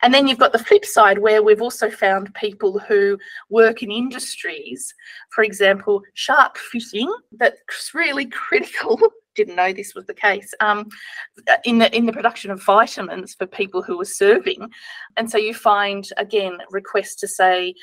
And 0.00 0.14
then 0.14 0.26
you've 0.26 0.38
got 0.38 0.52
the 0.52 0.58
flip 0.58 0.86
side 0.86 1.18
where 1.18 1.42
we've 1.42 1.60
also 1.60 1.90
found 1.90 2.32
people 2.32 2.78
who 2.78 3.18
work 3.50 3.82
in 3.82 3.90
industries, 3.90 4.94
for 5.34 5.44
example, 5.44 6.00
shark 6.14 6.56
fishing, 6.56 7.12
that's 7.32 7.92
really 7.92 8.24
critical 8.48 8.98
didn't 9.38 9.56
know 9.56 9.72
this 9.72 9.94
was 9.94 10.06
the 10.06 10.14
case 10.28 10.52
um, 10.60 10.88
in 11.64 11.78
the 11.78 11.88
in 11.96 12.06
the 12.06 12.12
production 12.12 12.50
of 12.50 12.64
vitamins 12.64 13.34
for 13.34 13.46
people 13.46 13.82
who 13.82 13.96
were 13.96 14.04
serving. 14.04 14.68
And 15.16 15.30
so 15.30 15.38
you 15.38 15.54
find 15.54 16.06
again 16.16 16.58
requests 16.70 17.14
to 17.20 17.28
say 17.28 17.74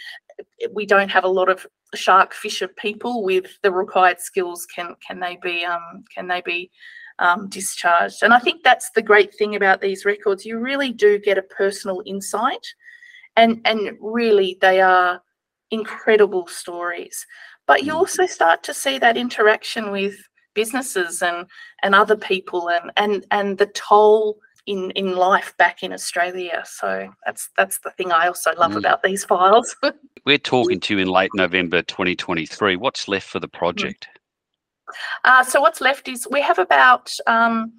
we 0.74 0.86
don't 0.86 1.10
have 1.10 1.24
a 1.24 1.36
lot 1.40 1.50
of 1.50 1.66
shark 1.94 2.34
fisher 2.34 2.68
people 2.68 3.24
with 3.24 3.48
the 3.64 3.72
required 3.72 4.20
skills. 4.20 4.68
Can 4.76 4.96
can 5.06 5.20
they 5.20 5.38
be 5.42 5.66
um, 5.66 6.04
can 6.14 6.28
they 6.28 6.42
be 6.42 6.70
um, 7.20 7.48
discharged? 7.48 8.24
And 8.24 8.34
i 8.34 8.40
think 8.40 8.62
that's 8.62 8.90
the 8.92 9.08
great 9.12 9.34
thing 9.36 9.56
about 9.56 9.82
these 9.82 10.06
records. 10.06 10.46
You 10.46 10.60
really 10.60 10.92
do 10.92 11.20
get 11.20 11.38
a 11.38 11.54
personal 11.62 12.04
insight 12.06 12.66
and 13.38 13.62
and 13.66 13.98
really 14.02 14.58
they 14.62 14.82
are 14.82 15.22
incredible 15.72 16.48
stories. 16.48 17.26
But 17.68 17.84
you 17.84 17.94
mm. 17.94 17.98
also 17.98 18.26
start 18.26 18.64
to 18.64 18.74
see 18.74 19.00
that 19.00 19.18
interaction 19.18 19.92
with 19.92 20.16
businesses 20.56 21.22
and 21.22 21.46
and 21.84 21.94
other 21.94 22.16
people 22.16 22.70
and 22.70 22.92
and 22.98 23.26
and 23.32 23.58
the 23.58 23.68
toll 23.68 24.40
in 24.66 24.92
in 24.92 25.16
life 25.16 25.56
back 25.58 25.84
in 25.84 25.94
Australia. 25.94 26.64
So 26.66 27.10
that's 27.26 27.50
that's 27.58 27.80
the 27.80 27.92
thing 27.92 28.12
I 28.12 28.28
also 28.28 28.54
love 28.58 28.72
mm. 28.72 28.78
about 28.78 29.04
these 29.04 29.24
files. 29.24 29.76
We're 30.26 30.38
talking 30.40 30.80
to 30.82 30.96
you 30.96 31.00
in 31.02 31.08
late 31.08 31.30
November 31.36 31.84
2023. 31.84 32.76
What's 32.78 33.08
left 33.08 33.28
for 33.28 33.40
the 33.40 33.48
mm. 33.48 33.54
project? 33.54 34.08
Uh, 35.24 35.44
so 35.44 35.62
what's 35.62 35.82
left 35.82 36.08
is 36.08 36.28
we 36.32 36.42
have 36.42 36.60
about 36.60 37.12
um, 37.28 37.74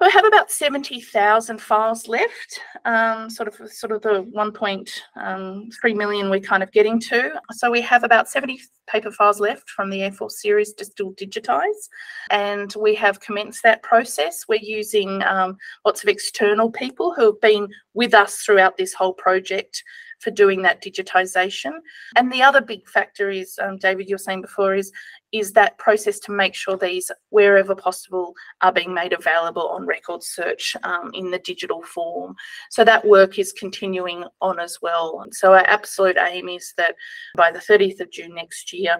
we 0.00 0.10
have 0.10 0.24
about 0.24 0.50
70,000 0.50 1.60
files 1.60 2.08
left, 2.08 2.60
um, 2.84 3.30
sort 3.30 3.48
of 3.48 3.72
sort 3.72 3.92
of 3.92 4.02
the 4.02 4.24
1.3 4.34 4.88
um, 5.16 6.30
we're 6.30 6.40
kind 6.40 6.62
of 6.62 6.72
getting 6.72 6.98
to. 7.00 7.32
So 7.52 7.70
we 7.70 7.80
have 7.82 8.02
about 8.02 8.28
70 8.28 8.60
paper 8.86 9.10
files 9.12 9.40
left 9.40 9.70
from 9.70 9.90
the 9.90 10.02
Air 10.02 10.12
Force 10.12 10.42
series 10.42 10.72
to 10.74 10.84
still 10.84 11.12
digitize. 11.12 11.88
And 12.30 12.74
we 12.78 12.94
have 12.96 13.20
commenced 13.20 13.62
that 13.62 13.82
process. 13.82 14.44
We're 14.48 14.60
using 14.60 15.22
um, 15.22 15.56
lots 15.86 16.02
of 16.02 16.08
external 16.08 16.70
people 16.70 17.14
who 17.14 17.26
have 17.26 17.40
been 17.40 17.68
with 17.94 18.14
us 18.14 18.38
throughout 18.38 18.76
this 18.76 18.92
whole 18.92 19.14
project 19.14 19.82
for 20.24 20.30
doing 20.30 20.62
that 20.62 20.82
digitization. 20.82 21.72
And 22.16 22.32
the 22.32 22.42
other 22.42 22.62
big 22.62 22.88
factor 22.88 23.30
is, 23.30 23.58
um, 23.62 23.76
David, 23.76 24.08
you 24.08 24.14
were 24.14 24.18
saying 24.18 24.40
before, 24.40 24.74
is 24.74 24.90
is 25.32 25.52
that 25.52 25.76
process 25.78 26.20
to 26.20 26.32
make 26.32 26.54
sure 26.54 26.76
these, 26.76 27.10
wherever 27.30 27.74
possible, 27.74 28.34
are 28.62 28.72
being 28.72 28.94
made 28.94 29.12
available 29.12 29.68
on 29.68 29.84
record 29.84 30.22
search 30.22 30.76
um, 30.84 31.10
in 31.12 31.30
the 31.30 31.40
digital 31.40 31.82
form. 31.82 32.34
So 32.70 32.84
that 32.84 33.04
work 33.04 33.38
is 33.38 33.52
continuing 33.52 34.24
on 34.40 34.60
as 34.60 34.78
well. 34.80 35.24
So 35.32 35.52
our 35.52 35.66
absolute 35.66 36.16
aim 36.18 36.48
is 36.48 36.72
that 36.76 36.94
by 37.36 37.50
the 37.50 37.58
30th 37.58 38.00
of 38.00 38.12
June 38.12 38.34
next 38.34 38.72
year, 38.72 38.96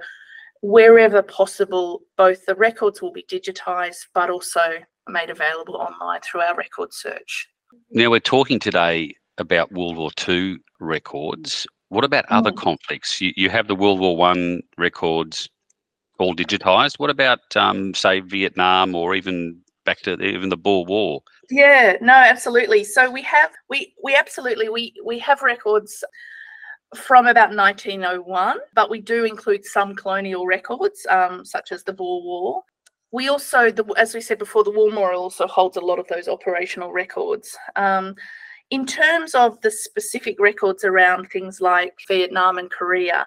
wherever 0.60 1.22
possible, 1.22 2.02
both 2.16 2.44
the 2.46 2.56
records 2.56 3.00
will 3.00 3.12
be 3.12 3.24
digitised, 3.30 4.06
but 4.12 4.28
also 4.28 4.78
made 5.08 5.30
available 5.30 5.76
online 5.76 6.20
through 6.22 6.40
our 6.40 6.56
record 6.56 6.92
search. 6.92 7.48
Now 7.90 8.10
we're 8.10 8.20
talking 8.20 8.58
today 8.58 9.14
about 9.38 9.72
World 9.72 9.96
War 9.96 10.10
II 10.26 10.58
records. 10.80 11.66
What 11.88 12.04
about 12.04 12.24
other 12.30 12.50
mm. 12.50 12.56
conflicts? 12.56 13.20
You, 13.20 13.32
you 13.36 13.50
have 13.50 13.68
the 13.68 13.74
World 13.74 14.00
War 14.00 14.16
One 14.16 14.62
records 14.78 15.48
all 16.18 16.34
digitized. 16.34 16.98
What 16.98 17.10
about, 17.10 17.40
um, 17.56 17.94
say, 17.94 18.20
Vietnam 18.20 18.94
or 18.94 19.14
even 19.14 19.60
back 19.84 20.00
to 20.02 20.20
even 20.20 20.48
the 20.48 20.56
Boer 20.56 20.84
War? 20.84 21.22
Yeah, 21.50 21.96
no, 22.00 22.14
absolutely. 22.14 22.84
So 22.84 23.10
we 23.10 23.22
have 23.22 23.50
we 23.68 23.94
we 24.02 24.14
absolutely 24.14 24.68
we 24.68 24.94
we 25.04 25.18
have 25.18 25.42
records 25.42 26.02
from 26.94 27.26
about 27.26 27.54
1901, 27.54 28.58
but 28.74 28.90
we 28.90 29.00
do 29.00 29.24
include 29.24 29.64
some 29.64 29.94
colonial 29.94 30.46
records, 30.46 31.06
um, 31.10 31.44
such 31.44 31.72
as 31.72 31.82
the 31.82 31.92
Boer 31.92 32.22
War. 32.22 32.62
We 33.10 33.28
also, 33.28 33.70
the, 33.70 33.84
as 33.96 34.14
we 34.14 34.20
said 34.20 34.38
before, 34.38 34.64
the 34.64 34.70
War 34.70 34.88
Memorial 34.88 35.22
also 35.22 35.46
holds 35.46 35.76
a 35.76 35.80
lot 35.80 35.98
of 35.98 36.08
those 36.08 36.28
operational 36.28 36.92
records. 36.92 37.56
Um, 37.76 38.14
in 38.70 38.86
terms 38.86 39.34
of 39.34 39.60
the 39.60 39.70
specific 39.70 40.40
records 40.40 40.84
around 40.84 41.30
things 41.30 41.60
like 41.60 41.94
Vietnam 42.08 42.58
and 42.58 42.70
Korea, 42.70 43.26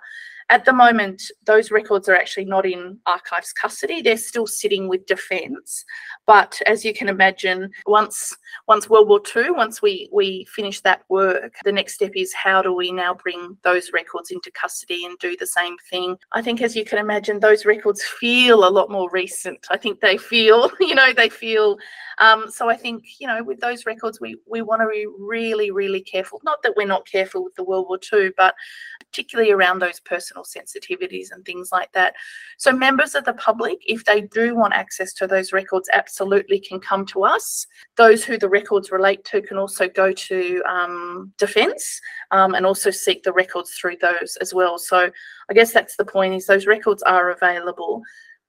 at 0.50 0.63
the 0.63 0.72
moment, 0.72 1.22
those 1.46 1.72
records 1.72 2.08
are 2.08 2.16
actually 2.16 2.46
not 2.46 2.66
in 2.66 2.98
archives 3.06 3.51
custody. 3.51 4.01
They're 4.01 4.16
still 4.16 4.48
sitting 4.48 4.88
with 4.88 5.06
defence. 5.06 5.84
But 6.25 6.62
as 6.66 6.86
you 6.86 6.94
can 6.94 7.10
imagine, 7.10 7.70
once 7.86 8.36
once 8.68 8.89
World 8.89 9.10
War 9.10 9.22
II, 9.36 9.51
once 9.51 9.82
we 9.82 10.10
we 10.12 10.46
finish 10.54 10.80
that 10.82 11.01
work, 11.10 11.56
the 11.66 11.72
next 11.72 11.96
step 11.96 12.12
is 12.16 12.34
how 12.34 12.62
do 12.62 12.74
we 12.74 12.92
now 12.92 13.13
bring 13.13 13.58
those 13.63 13.92
records 13.92 14.32
into 14.32 14.50
custody 14.51 15.06
and 15.06 15.18
do 15.20 15.36
the 15.38 15.48
same 15.48 15.75
thing? 15.89 16.16
I 16.32 16.42
think, 16.42 16.62
as 16.62 16.75
you 16.75 16.86
can 16.86 17.00
imagine, 17.00 17.39
those 17.39 17.66
records 17.66 18.04
feel 18.04 18.66
a 18.66 18.70
lot 18.70 18.89
more 18.89 19.10
recent. 19.12 19.66
I 19.70 19.77
think 19.77 20.00
they 20.00 20.18
feel, 20.18 20.72
you 20.80 20.96
know, 20.96 21.12
they 21.12 21.30
feel. 21.30 21.77
Um, 22.20 22.50
so 22.50 22.68
I 22.68 22.75
think, 22.75 23.04
you 23.20 23.27
know, 23.27 23.44
with 23.44 23.60
those 23.60 23.86
records, 23.86 24.22
we 24.22 24.38
we 24.48 24.62
want 24.62 24.82
to 24.82 24.88
be 24.88 25.08
really, 25.20 25.72
really 25.72 26.01
careful. 26.01 26.39
Not 26.44 26.63
that 26.63 26.75
we're 26.77 26.88
not 26.88 27.06
careful 27.06 27.44
with 27.44 27.56
the 27.56 27.66
World 27.66 27.88
War 27.89 28.00
II, 28.13 28.32
but 28.38 28.56
particularly 29.00 29.51
around 29.51 29.80
those 29.80 30.00
personal 30.00 30.37
sensitivities 30.44 31.32
and 31.32 31.44
things 31.46 31.70
like 31.72 31.91
that. 31.94 32.15
So 32.58 32.72
members 32.72 33.15
of 33.15 33.25
the 33.25 33.34
public, 33.34 33.79
if 33.86 34.06
they 34.06 34.22
do 34.22 34.56
want 34.56 34.74
access 34.74 35.13
to 35.13 35.27
those 35.27 35.53
records, 35.53 35.89
absolutely 35.94 36.60
can 36.60 36.79
come 36.79 37.06
to 37.08 37.24
us. 37.24 37.65
Those 37.96 38.24
who 38.24 38.38
the 38.38 38.50
records 38.50 38.91
relate 38.91 39.24
to 39.25 39.41
can 39.41 39.58
also 39.58 39.88
go 39.88 40.12
to 40.12 40.63
um, 40.67 41.34
Defence 41.38 42.00
um, 42.32 42.56
and 42.56 42.65
also 42.65 42.91
seek 42.91 43.24
the 43.24 43.34
records 43.34 43.72
through 43.72 43.98
those 44.01 44.38
as 44.41 44.53
well. 44.53 44.77
So 44.77 45.10
I 45.50 45.53
guess 45.53 45.74
that's 45.74 45.96
the 45.96 46.06
point 46.06 46.34
is 46.34 46.46
those 46.46 46.67
records 46.67 47.03
are 47.03 47.32
available, 47.32 48.01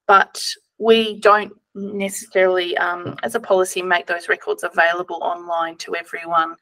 but 0.06 0.40
we 0.78 1.18
don't 1.20 1.52
necessarily, 1.74 2.76
um, 2.78 3.16
as 3.22 3.34
a 3.34 3.40
policy, 3.40 3.82
make 3.82 4.06
those 4.06 4.28
records 4.28 4.64
available 4.64 5.18
online 5.22 5.76
to 5.78 5.96
everyone. 5.96 6.56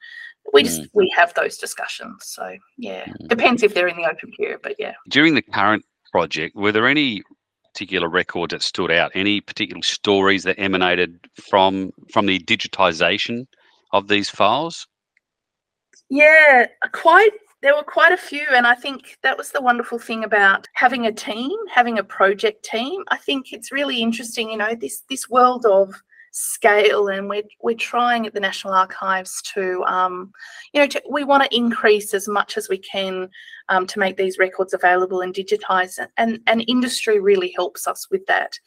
We 0.53 0.63
just 0.63 0.81
mm. 0.83 0.89
we 0.93 1.11
have 1.15 1.33
those 1.33 1.57
discussions 1.57 2.25
so 2.25 2.55
yeah. 2.77 3.05
Mm. 3.05 3.27
depends 3.27 3.63
if 3.63 3.73
they're 3.73 3.89
in 3.89 3.97
the 3.97 4.05
open 4.05 4.31
queue 4.31 4.57
but 4.63 4.75
yeah. 4.79 4.93
During 5.09 5.35
the 5.35 5.41
current 5.41 5.83
project 6.11 6.55
were 6.55 6.71
there 6.71 6.87
any 6.87 7.21
particular 7.73 8.07
records 8.07 8.51
that 8.51 8.61
stood 8.61 8.89
out? 8.89 9.11
Any 9.13 9.41
particular 9.41 9.81
stories 9.83 10.43
that 10.43 10.57
emanated 10.57 11.19
from 11.49 11.91
from 12.13 12.27
the 12.27 12.39
digitization 12.39 13.45
of 13.91 14.07
these 14.07 14.29
files? 14.29 14.87
Yeah 16.09 16.67
quite 16.93 17.31
there 17.67 17.75
were 17.75 17.83
quite 17.83 18.13
a 18.13 18.17
few 18.17 18.45
and 18.55 18.65
i 18.65 18.73
think 18.73 19.17
that 19.23 19.37
was 19.37 19.51
the 19.51 19.61
wonderful 19.61 19.99
thing 19.99 20.23
about 20.23 20.65
having 20.71 21.05
a 21.05 21.11
team 21.11 21.51
having 21.69 21.99
a 21.99 22.03
project 22.03 22.63
team 22.63 23.03
i 23.09 23.17
think 23.17 23.51
it's 23.51 23.73
really 23.73 24.01
interesting 24.01 24.49
you 24.49 24.55
know 24.55 24.73
this 24.73 25.03
this 25.09 25.29
world 25.29 25.65
of 25.65 25.93
scale 26.31 27.07
and 27.07 27.27
we're, 27.27 27.43
we're 27.61 27.75
trying 27.75 28.27
at 28.27 28.33
the 28.33 28.39
National 28.39 28.73
Archives 28.73 29.41
to, 29.53 29.83
um, 29.85 30.31
you 30.71 30.79
know, 30.79 30.85
to, 30.85 31.01
we 31.09 31.23
want 31.23 31.43
to 31.43 31.55
increase 31.55 32.13
as 32.13 32.27
much 32.27 32.57
as 32.57 32.69
we 32.69 32.77
can 32.77 33.27
um, 33.69 33.87
to 33.87 33.97
make 33.97 34.17
these 34.17 34.37
records 34.37 34.73
available 34.73 35.21
and 35.21 35.33
digitized 35.33 36.05
and, 36.17 36.39
and 36.45 36.63
industry 36.67 37.19
really 37.19 37.53
helps 37.55 37.87
us 37.87 38.07
with 38.11 38.23
that. 38.27 38.59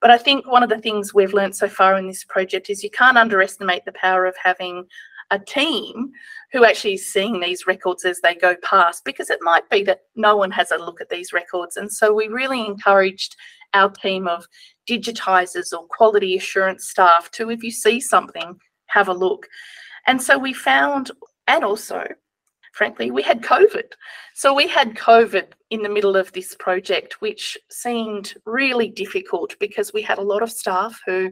But 0.00 0.10
I 0.10 0.16
think 0.16 0.46
one 0.46 0.62
of 0.62 0.70
the 0.70 0.78
things 0.78 1.12
we've 1.12 1.34
learned 1.34 1.54
so 1.54 1.68
far 1.68 1.98
in 1.98 2.06
this 2.06 2.24
project 2.24 2.70
is 2.70 2.82
you 2.82 2.90
can't 2.90 3.18
underestimate 3.18 3.84
the 3.84 3.92
power 3.92 4.24
of 4.24 4.34
having 4.42 4.86
a 5.30 5.38
team 5.38 6.10
who 6.52 6.64
actually 6.64 6.94
is 6.94 7.12
seeing 7.12 7.40
these 7.40 7.66
records 7.66 8.04
as 8.04 8.20
they 8.20 8.34
go 8.34 8.56
past 8.62 9.04
because 9.04 9.28
it 9.28 9.38
might 9.42 9.68
be 9.68 9.82
that 9.82 10.00
no 10.16 10.36
one 10.36 10.50
has 10.50 10.70
a 10.70 10.78
look 10.78 11.00
at 11.00 11.10
these 11.10 11.32
records 11.32 11.76
and 11.76 11.92
so 11.92 12.12
we 12.14 12.28
really 12.28 12.64
encouraged 12.64 13.36
our 13.74 13.90
team 13.90 14.26
of 14.26 14.46
digitizers 14.88 15.72
or 15.72 15.86
quality 15.86 16.36
assurance 16.36 16.88
staff 16.88 17.30
to, 17.32 17.50
if 17.50 17.62
you 17.62 17.70
see 17.70 18.00
something, 18.00 18.58
have 18.86 19.08
a 19.08 19.12
look. 19.12 19.46
And 20.06 20.20
so 20.20 20.38
we 20.38 20.52
found, 20.52 21.10
and 21.46 21.64
also, 21.64 22.06
frankly, 22.72 23.10
we 23.10 23.22
had 23.22 23.42
COVID. 23.42 23.92
So 24.34 24.54
we 24.54 24.66
had 24.66 24.94
COVID 24.94 25.48
in 25.70 25.82
the 25.82 25.88
middle 25.88 26.16
of 26.16 26.32
this 26.32 26.54
project, 26.54 27.20
which 27.20 27.58
seemed 27.70 28.34
really 28.46 28.88
difficult 28.88 29.54
because 29.60 29.92
we 29.92 30.02
had 30.02 30.18
a 30.18 30.22
lot 30.22 30.42
of 30.42 30.50
staff 30.50 30.98
who 31.04 31.30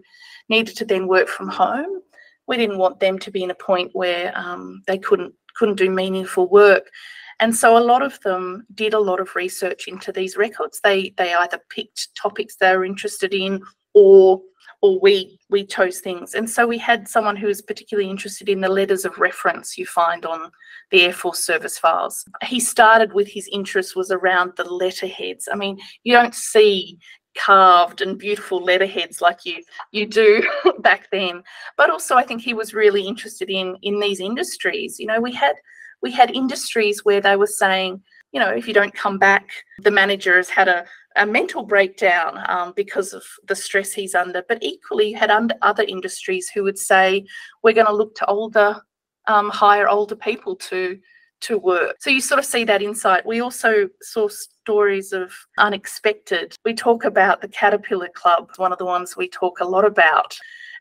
needed 0.48 0.76
to 0.76 0.84
then 0.84 1.08
work 1.08 1.28
from 1.28 1.48
home. 1.48 2.02
We 2.46 2.56
didn't 2.56 2.78
want 2.78 3.00
them 3.00 3.18
to 3.20 3.30
be 3.30 3.42
in 3.42 3.50
a 3.50 3.54
point 3.54 3.90
where 3.94 4.32
um, 4.36 4.82
they 4.86 4.98
couldn't 4.98 5.34
couldn't 5.56 5.76
do 5.76 5.90
meaningful 5.90 6.48
work. 6.48 6.90
And 7.38 7.54
so 7.54 7.76
a 7.76 7.80
lot 7.80 8.02
of 8.02 8.20
them 8.20 8.66
did 8.74 8.94
a 8.94 8.98
lot 8.98 9.20
of 9.20 9.34
research 9.34 9.88
into 9.88 10.12
these 10.12 10.36
records. 10.36 10.80
They 10.82 11.14
they 11.16 11.34
either 11.34 11.60
picked 11.70 12.14
topics 12.14 12.56
they 12.56 12.76
were 12.76 12.84
interested 12.84 13.34
in 13.34 13.62
or 13.94 14.40
or 14.82 14.98
we 15.00 15.38
we 15.50 15.64
chose 15.64 16.00
things. 16.00 16.34
And 16.34 16.48
so 16.48 16.66
we 16.66 16.78
had 16.78 17.08
someone 17.08 17.36
who 17.36 17.46
was 17.46 17.62
particularly 17.62 18.10
interested 18.10 18.48
in 18.48 18.60
the 18.60 18.68
letters 18.68 19.04
of 19.04 19.18
reference 19.18 19.76
you 19.76 19.86
find 19.86 20.24
on 20.24 20.50
the 20.90 21.02
Air 21.02 21.12
Force 21.12 21.44
service 21.44 21.78
files. 21.78 22.24
He 22.42 22.60
started 22.60 23.12
with 23.12 23.28
his 23.28 23.48
interest 23.52 23.96
was 23.96 24.10
around 24.10 24.52
the 24.56 24.64
letterheads. 24.64 25.48
I 25.50 25.56
mean, 25.56 25.78
you 26.04 26.12
don't 26.12 26.34
see 26.34 26.98
carved 27.36 28.00
and 28.00 28.18
beautiful 28.18 28.62
letterheads 28.62 29.20
like 29.20 29.44
you 29.44 29.62
you 29.92 30.06
do 30.06 30.42
back 30.80 31.08
then 31.10 31.42
but 31.76 31.90
also 31.90 32.16
i 32.16 32.22
think 32.22 32.40
he 32.40 32.54
was 32.54 32.74
really 32.74 33.06
interested 33.06 33.50
in 33.50 33.76
in 33.82 34.00
these 34.00 34.20
industries 34.20 34.98
you 34.98 35.06
know 35.06 35.20
we 35.20 35.32
had 35.32 35.54
we 36.02 36.10
had 36.10 36.30
industries 36.30 37.04
where 37.04 37.20
they 37.20 37.36
were 37.36 37.46
saying 37.46 38.02
you 38.32 38.40
know 38.40 38.50
if 38.50 38.66
you 38.66 38.74
don't 38.74 38.94
come 38.94 39.18
back 39.18 39.48
the 39.80 39.90
manager 39.90 40.36
has 40.36 40.48
had 40.48 40.68
a 40.68 40.84
a 41.16 41.26
mental 41.26 41.64
breakdown 41.64 42.38
um, 42.48 42.72
because 42.76 43.12
of 43.12 43.24
the 43.48 43.56
stress 43.56 43.92
he's 43.92 44.14
under. 44.14 44.44
But 44.48 44.62
equally, 44.62 45.10
you 45.10 45.16
had 45.16 45.30
under 45.30 45.54
other 45.62 45.82
industries 45.82 46.48
who 46.48 46.62
would 46.62 46.78
say, 46.78 47.26
we're 47.62 47.74
going 47.74 47.86
to 47.86 47.94
look 47.94 48.14
to 48.16 48.26
older, 48.26 48.80
um, 49.26 49.50
hire 49.50 49.88
older 49.88 50.14
people 50.14 50.54
to 50.56 50.98
to 51.42 51.58
work. 51.58 51.96
So 52.00 52.10
you 52.10 52.20
sort 52.20 52.38
of 52.38 52.44
see 52.44 52.64
that 52.64 52.82
insight. 52.82 53.26
We 53.26 53.40
also 53.40 53.88
saw 54.02 54.28
stories 54.28 55.12
of 55.12 55.32
unexpected. 55.58 56.54
We 56.64 56.74
talk 56.74 57.04
about 57.04 57.40
the 57.40 57.48
Caterpillar 57.48 58.08
Club, 58.14 58.50
one 58.56 58.72
of 58.72 58.78
the 58.78 58.84
ones 58.84 59.16
we 59.16 59.28
talk 59.28 59.60
a 59.60 59.64
lot 59.64 59.84
about. 59.84 60.36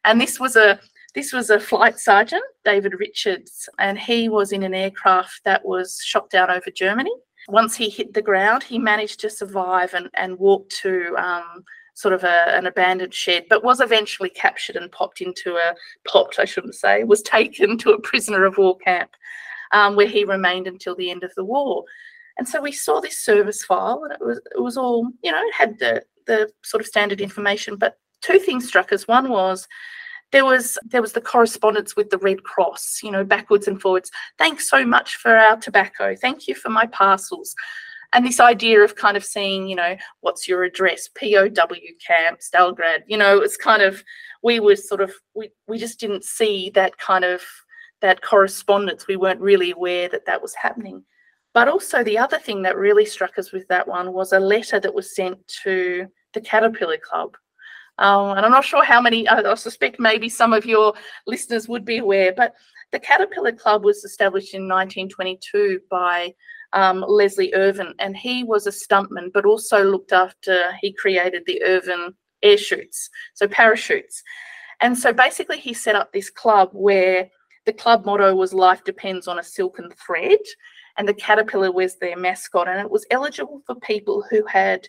And 0.06 0.20
this 0.20 0.40
was 0.40 0.56
a 0.56 0.80
this 1.14 1.32
was 1.32 1.50
a 1.50 1.62
flight 1.62 1.98
sergeant, 1.98 2.44
David 2.66 3.00
Richards, 3.00 3.70
and 3.80 3.98
he 3.98 4.28
was 4.28 4.52
in 4.52 4.64
an 4.64 4.74
aircraft 4.74 5.42
that 5.46 5.64
was 5.64 6.02
shot 6.04 6.30
down 6.30 6.52
over 6.52 6.70
Germany 6.70 7.12
once 7.48 7.76
he 7.76 7.90
hit 7.90 8.14
the 8.14 8.22
ground, 8.22 8.64
he 8.64 8.80
managed 8.80 9.20
to 9.20 9.30
survive 9.30 9.94
and, 9.94 10.10
and 10.16 10.40
walk 10.40 10.68
to 10.70 11.16
um, 11.18 11.64
sort 11.94 12.14
of 12.14 12.24
a, 12.24 12.56
an 12.56 12.66
abandoned 12.66 13.14
shed, 13.14 13.46
but 13.50 13.64
was 13.64 13.80
eventually 13.80 14.30
captured 14.30 14.76
and 14.76 14.92
popped 14.92 15.22
into 15.22 15.56
a 15.56 15.74
popped, 16.08 16.40
I 16.40 16.46
shouldn't 16.46 16.76
say, 16.76 17.04
was 17.04 17.22
taken 17.22 17.78
to 17.80 17.92
a 17.92 18.02
prisoner 18.02 18.46
of 18.46 18.58
war 18.58 18.78
camp 18.78 19.12
um, 19.72 19.96
where 19.96 20.08
he 20.08 20.24
remained 20.24 20.68
until 20.68 20.96
the 20.96 21.12
end 21.12 21.24
of 21.24 21.34
the 21.36 21.46
war. 21.46 21.84
And 22.38 22.48
so 22.48 22.62
we 22.62 22.72
saw 22.72 23.00
this 23.00 23.24
service 23.24 23.64
file, 23.64 24.04
and 24.04 24.14
it 24.14 24.26
was 24.26 24.40
it 24.56 24.62
was 24.62 24.78
all 24.78 25.10
you 25.24 25.32
know, 25.32 25.44
had 25.58 25.80
the 25.80 26.04
the 26.28 26.50
sort 26.64 26.82
of 26.82 26.88
standard 26.88 27.22
information, 27.22 27.76
but 27.76 27.98
two 28.22 28.40
things 28.40 28.68
struck 28.68 28.92
us. 28.92 29.08
One 29.08 29.30
was 29.30 29.68
there 30.32 30.46
was 30.46 30.78
there 30.86 31.02
was 31.02 31.14
the 31.14 31.22
correspondence 31.22 31.96
with 31.96 32.10
the 32.10 32.18
Red 32.18 32.44
Cross, 32.44 33.00
you 33.04 33.12
know, 33.12 33.24
backwards 33.24 33.68
and 33.68 33.82
forwards. 33.82 34.12
Thanks 34.38 34.70
so 34.70 34.86
much 34.86 35.16
for 35.16 35.36
our 35.36 35.58
tobacco. 35.58 36.16
Thank 36.16 36.48
you 36.48 36.56
for 36.56 36.70
my 36.70 36.86
parcels. 36.88 37.56
And 38.14 38.26
this 38.26 38.40
idea 38.40 38.82
of 38.82 38.96
kind 38.96 39.18
of 39.18 39.26
seeing, 39.26 39.68
you 39.68 39.76
know, 39.76 39.96
what's 40.22 40.48
your 40.48 40.64
address, 40.64 41.10
POW 41.10 41.76
camp, 42.06 42.40
Stalgrad, 42.40 43.04
you 43.08 43.18
know, 43.18 43.40
it's 43.40 43.58
kind 43.58 43.82
of 43.82 44.04
we 44.42 44.60
were 44.60 44.76
sort 44.76 45.02
of 45.02 45.14
we 45.34 45.52
we 45.68 45.78
just 45.78 46.00
didn't 46.00 46.24
see 46.24 46.70
that 46.72 46.98
kind 46.98 47.24
of 47.26 47.42
that 48.06 48.22
correspondence. 48.22 49.08
We 49.08 49.18
weren't 49.18 49.42
really 49.42 49.72
aware 49.72 50.08
that 50.10 50.26
that 50.26 50.42
was 50.42 50.54
happening. 50.56 51.04
But 51.54 51.68
also 51.68 52.04
the 52.04 52.18
other 52.18 52.38
thing 52.38 52.62
that 52.64 52.78
really 52.78 53.06
struck 53.06 53.38
us 53.38 53.52
with 53.52 53.68
that 53.70 53.88
one 53.88 54.14
was 54.14 54.34
a 54.34 54.40
letter 54.40 54.80
that 54.80 54.94
was 54.94 55.16
sent 55.16 55.38
to 55.64 56.08
the 56.34 56.42
Caterpillar 56.42 56.98
Club 56.98 57.36
um, 57.98 58.38
and 58.38 58.46
I'm 58.46 58.52
not 58.52 58.66
sure 58.66 58.84
how 58.84 59.02
many, 59.02 59.28
I, 59.28 59.40
I 59.40 59.56
suspect 59.56 60.00
maybe 60.00 60.28
some 60.30 60.54
of 60.54 60.66
your 60.66 60.94
listeners 61.28 61.68
would 61.68 61.86
be 61.86 62.00
aware, 62.00 62.34
but 62.36 62.54
the 62.92 63.00
Caterpillar 63.00 63.54
Club 63.54 63.84
was 63.84 64.04
established 64.04 64.54
in 64.54 64.64
1922 64.64 65.82
by 65.90 66.34
um, 66.74 67.06
Leslie 67.08 67.54
Irvin, 67.54 67.94
and 68.00 68.18
he 68.18 68.44
was 68.44 68.68
a 68.68 68.72
stuntman, 68.72 69.32
but 69.34 69.46
also 69.46 69.84
looked 69.84 70.12
after, 70.12 70.74
he 70.82 70.92
created 70.92 71.44
the 71.46 71.64
Irvin 71.64 72.14
air 72.44 72.58
chutes, 72.58 73.10
so 73.34 73.48
parachutes. 73.48 74.22
And 74.82 74.98
so 74.98 75.14
basically, 75.14 75.58
he 75.58 75.74
set 75.74 75.96
up 75.96 76.12
this 76.12 76.30
club 76.30 76.70
where 76.74 77.30
the 77.66 77.74
club 77.74 78.06
motto 78.06 78.36
was 78.36 78.54
Life 78.54 78.84
Depends 78.84 79.28
on 79.28 79.40
a 79.40 79.44
Silken 79.44 79.90
Thread, 79.92 80.40
and 80.98 81.08
the 81.08 81.14
caterpillar 81.14 81.72
was 81.72 81.98
their 81.98 82.18
mascot, 82.18 82.68
and 82.68 82.80
it 82.80 82.90
was 82.90 83.06
eligible 83.12 83.62
for 83.66 83.76
people 83.76 84.24
who 84.30 84.46
had 84.46 84.88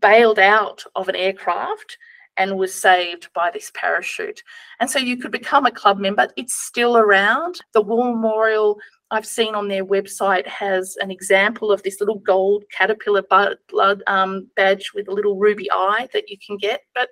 bailed 0.00 0.38
out 0.38 0.84
of 0.94 1.08
an 1.08 1.16
aircraft 1.16 1.98
and 2.36 2.58
was 2.58 2.74
saved 2.74 3.28
by 3.34 3.50
this 3.50 3.72
parachute. 3.74 4.42
And 4.78 4.90
so 4.90 4.98
you 4.98 5.16
could 5.16 5.32
become 5.32 5.64
a 5.64 5.70
club 5.70 5.98
member. 5.98 6.28
It's 6.36 6.58
still 6.66 6.96
around. 6.98 7.60
The 7.72 7.80
War 7.80 8.12
Memorial 8.14 8.78
I've 9.10 9.26
seen 9.26 9.54
on 9.54 9.68
their 9.68 9.84
website 9.84 10.46
has 10.46 10.96
an 11.00 11.10
example 11.10 11.72
of 11.72 11.82
this 11.82 12.00
little 12.00 12.18
gold 12.18 12.64
caterpillar 12.76 13.22
blood 13.22 14.02
um, 14.06 14.50
badge 14.56 14.92
with 14.94 15.08
a 15.08 15.12
little 15.12 15.38
ruby 15.38 15.70
eye 15.70 16.08
that 16.12 16.28
you 16.28 16.36
can 16.44 16.56
get. 16.56 16.82
But 16.94 17.08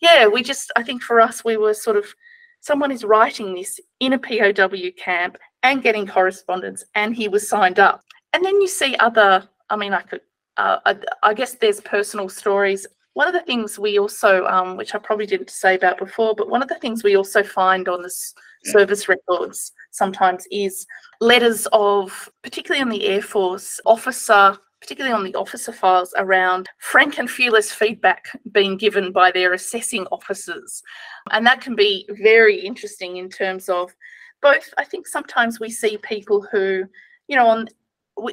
yeah, 0.00 0.26
we 0.26 0.42
just, 0.42 0.72
I 0.76 0.82
think 0.82 1.02
for 1.02 1.20
us, 1.20 1.44
we 1.44 1.56
were 1.56 1.74
sort 1.74 1.96
of, 1.96 2.06
someone 2.64 2.90
is 2.90 3.04
writing 3.04 3.54
this 3.54 3.78
in 4.00 4.14
a 4.14 4.18
POW 4.18 4.90
camp 4.96 5.36
and 5.62 5.82
getting 5.82 6.06
correspondence, 6.06 6.84
and 6.94 7.14
he 7.14 7.28
was 7.28 7.48
signed 7.48 7.78
up. 7.78 8.02
And 8.32 8.44
then 8.44 8.60
you 8.60 8.68
see 8.68 8.96
other, 8.96 9.48
I 9.70 9.76
mean, 9.76 9.92
I 9.92 10.00
could, 10.00 10.22
uh, 10.56 10.78
I, 10.86 10.96
I 11.22 11.34
guess 11.34 11.54
there's 11.54 11.80
personal 11.80 12.28
stories 12.28 12.86
one 13.14 13.28
of 13.28 13.32
the 13.32 13.42
things 13.42 13.78
we 13.78 13.98
also, 13.98 14.44
um, 14.46 14.76
which 14.76 14.94
I 14.94 14.98
probably 14.98 15.26
didn't 15.26 15.50
say 15.50 15.76
about 15.76 15.98
before, 15.98 16.34
but 16.34 16.50
one 16.50 16.62
of 16.62 16.68
the 16.68 16.78
things 16.80 17.02
we 17.02 17.16
also 17.16 17.42
find 17.42 17.88
on 17.88 18.02
this 18.02 18.34
service 18.64 19.08
records 19.08 19.72
sometimes 19.92 20.44
is 20.50 20.84
letters 21.20 21.68
of, 21.72 22.28
particularly 22.42 22.82
on 22.82 22.88
the 22.88 23.06
Air 23.06 23.22
Force, 23.22 23.80
officer, 23.86 24.58
particularly 24.84 25.16
on 25.16 25.24
the 25.24 25.34
officer 25.34 25.72
files 25.72 26.12
around 26.18 26.68
frank 26.78 27.16
and 27.18 27.30
fearless 27.30 27.72
feedback 27.72 28.26
being 28.52 28.76
given 28.76 29.12
by 29.12 29.32
their 29.32 29.54
assessing 29.54 30.06
officers. 30.12 30.82
And 31.30 31.46
that 31.46 31.62
can 31.62 31.74
be 31.74 32.06
very 32.10 32.60
interesting 32.60 33.16
in 33.16 33.30
terms 33.30 33.70
of 33.70 33.96
both, 34.42 34.74
I 34.76 34.84
think 34.84 35.06
sometimes 35.06 35.58
we 35.58 35.70
see 35.70 35.96
people 35.96 36.46
who, 36.52 36.84
you 37.28 37.36
know, 37.36 37.46
on 37.46 37.68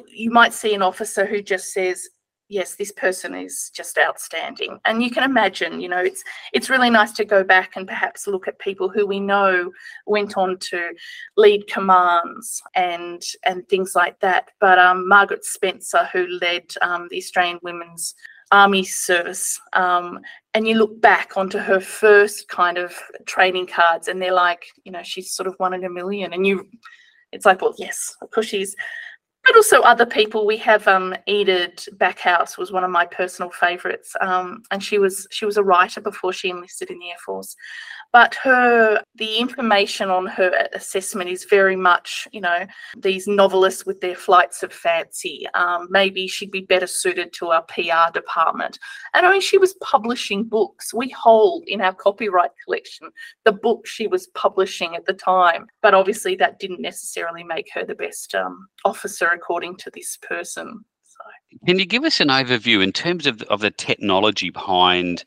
you 0.06 0.30
might 0.30 0.52
see 0.52 0.74
an 0.74 0.82
officer 0.82 1.24
who 1.24 1.40
just 1.40 1.72
says, 1.72 2.06
yes, 2.52 2.74
this 2.74 2.92
person 2.92 3.34
is 3.34 3.70
just 3.74 3.98
outstanding. 3.98 4.78
And 4.84 5.02
you 5.02 5.10
can 5.10 5.24
imagine, 5.24 5.80
you 5.80 5.88
know, 5.88 5.98
it's 5.98 6.22
it's 6.52 6.68
really 6.68 6.90
nice 6.90 7.12
to 7.12 7.24
go 7.24 7.42
back 7.42 7.72
and 7.76 7.88
perhaps 7.88 8.26
look 8.26 8.46
at 8.46 8.58
people 8.58 8.88
who 8.90 9.06
we 9.06 9.18
know 9.18 9.72
went 10.06 10.36
on 10.36 10.58
to 10.58 10.90
lead 11.36 11.66
commands 11.66 12.62
and 12.74 13.22
and 13.44 13.66
things 13.68 13.94
like 13.94 14.20
that. 14.20 14.50
But 14.60 14.78
um, 14.78 15.08
Margaret 15.08 15.44
Spencer, 15.44 16.08
who 16.12 16.26
led 16.40 16.64
um, 16.82 17.08
the 17.10 17.16
Australian 17.16 17.58
Women's 17.62 18.14
Army 18.50 18.84
Service, 18.84 19.58
um, 19.72 20.20
and 20.52 20.68
you 20.68 20.74
look 20.74 21.00
back 21.00 21.38
onto 21.38 21.58
her 21.58 21.80
first 21.80 22.48
kind 22.48 22.76
of 22.76 22.94
training 23.24 23.66
cards, 23.66 24.08
and 24.08 24.20
they're 24.20 24.34
like, 24.34 24.66
you 24.84 24.92
know, 24.92 25.02
she's 25.02 25.32
sort 25.32 25.46
of 25.46 25.54
one 25.56 25.72
in 25.72 25.84
a 25.84 25.90
million, 25.90 26.34
and 26.34 26.46
you. 26.46 26.68
It's 27.34 27.46
like, 27.46 27.62
well, 27.62 27.74
yes, 27.78 28.14
of 28.20 28.30
course 28.30 28.44
she's 28.44 28.76
but 29.44 29.56
also 29.56 29.80
other 29.80 30.06
people. 30.06 30.46
We 30.46 30.56
have 30.58 30.86
um, 30.86 31.14
Enid 31.28 31.84
Backhouse 31.96 32.56
was 32.56 32.70
one 32.70 32.84
of 32.84 32.90
my 32.90 33.06
personal 33.06 33.50
favourites, 33.50 34.14
um, 34.20 34.62
and 34.70 34.82
she 34.82 34.98
was 34.98 35.26
she 35.30 35.44
was 35.44 35.56
a 35.56 35.64
writer 35.64 36.00
before 36.00 36.32
she 36.32 36.50
enlisted 36.50 36.90
in 36.90 36.98
the 36.98 37.10
Air 37.10 37.16
Force. 37.24 37.56
But 38.12 38.34
her 38.36 39.02
the 39.16 39.38
information 39.38 40.10
on 40.10 40.26
her 40.26 40.68
assessment 40.74 41.30
is 41.30 41.44
very 41.44 41.76
much, 41.76 42.28
you 42.30 42.40
know, 42.40 42.66
these 42.96 43.26
novelists 43.26 43.86
with 43.86 44.00
their 44.00 44.14
flights 44.14 44.62
of 44.62 44.72
fancy. 44.72 45.46
Um, 45.54 45.88
maybe 45.90 46.28
she'd 46.28 46.50
be 46.50 46.60
better 46.60 46.86
suited 46.86 47.32
to 47.34 47.48
our 47.48 47.62
PR 47.62 48.12
department. 48.12 48.78
And 49.14 49.26
I 49.26 49.32
mean, 49.32 49.40
she 49.40 49.58
was 49.58 49.74
publishing 49.74 50.44
books. 50.44 50.94
We 50.94 51.08
hold 51.08 51.64
in 51.66 51.80
our 51.80 51.94
copyright 51.94 52.50
collection 52.64 53.10
the 53.44 53.52
book 53.52 53.86
she 53.86 54.06
was 54.06 54.26
publishing 54.28 54.94
at 54.94 55.06
the 55.06 55.14
time. 55.14 55.66
But 55.80 55.94
obviously, 55.94 56.36
that 56.36 56.58
didn't 56.58 56.82
necessarily 56.82 57.42
make 57.42 57.68
her 57.72 57.84
the 57.84 57.94
best 57.94 58.34
um, 58.34 58.68
according 59.32 59.76
to 59.78 59.90
this 59.92 60.18
person. 60.22 60.84
So. 61.04 61.18
Can 61.66 61.78
you 61.78 61.86
give 61.86 62.04
us 62.04 62.20
an 62.20 62.28
overview 62.28 62.82
in 62.82 62.92
terms 62.92 63.26
of, 63.26 63.42
of 63.42 63.60
the 63.60 63.70
technology 63.70 64.50
behind 64.50 65.24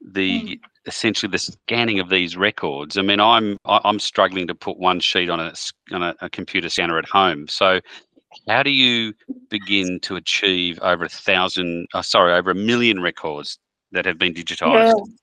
the 0.00 0.42
mm. 0.42 0.60
essentially 0.86 1.30
the 1.30 1.38
scanning 1.38 2.00
of 2.00 2.08
these 2.08 2.36
records? 2.36 2.96
I 2.96 3.02
mean, 3.02 3.20
I'm 3.20 3.58
I'm 3.64 3.98
struggling 3.98 4.46
to 4.46 4.54
put 4.54 4.78
one 4.78 5.00
sheet 5.00 5.30
on 5.30 5.40
a 5.40 5.52
on 5.92 6.02
a, 6.02 6.14
a 6.20 6.30
computer 6.30 6.68
scanner 6.68 6.98
at 6.98 7.08
home. 7.08 7.48
So, 7.48 7.80
how 8.48 8.62
do 8.62 8.70
you 8.70 9.12
begin 9.50 10.00
to 10.00 10.16
achieve 10.16 10.78
over 10.80 11.04
a 11.04 11.08
thousand? 11.08 11.86
Oh, 11.94 12.02
sorry, 12.02 12.32
over 12.32 12.50
a 12.50 12.54
million 12.54 13.00
records 13.00 13.58
that 13.92 14.04
have 14.06 14.18
been 14.18 14.34
digitized? 14.34 14.94
Yeah. 14.96 15.14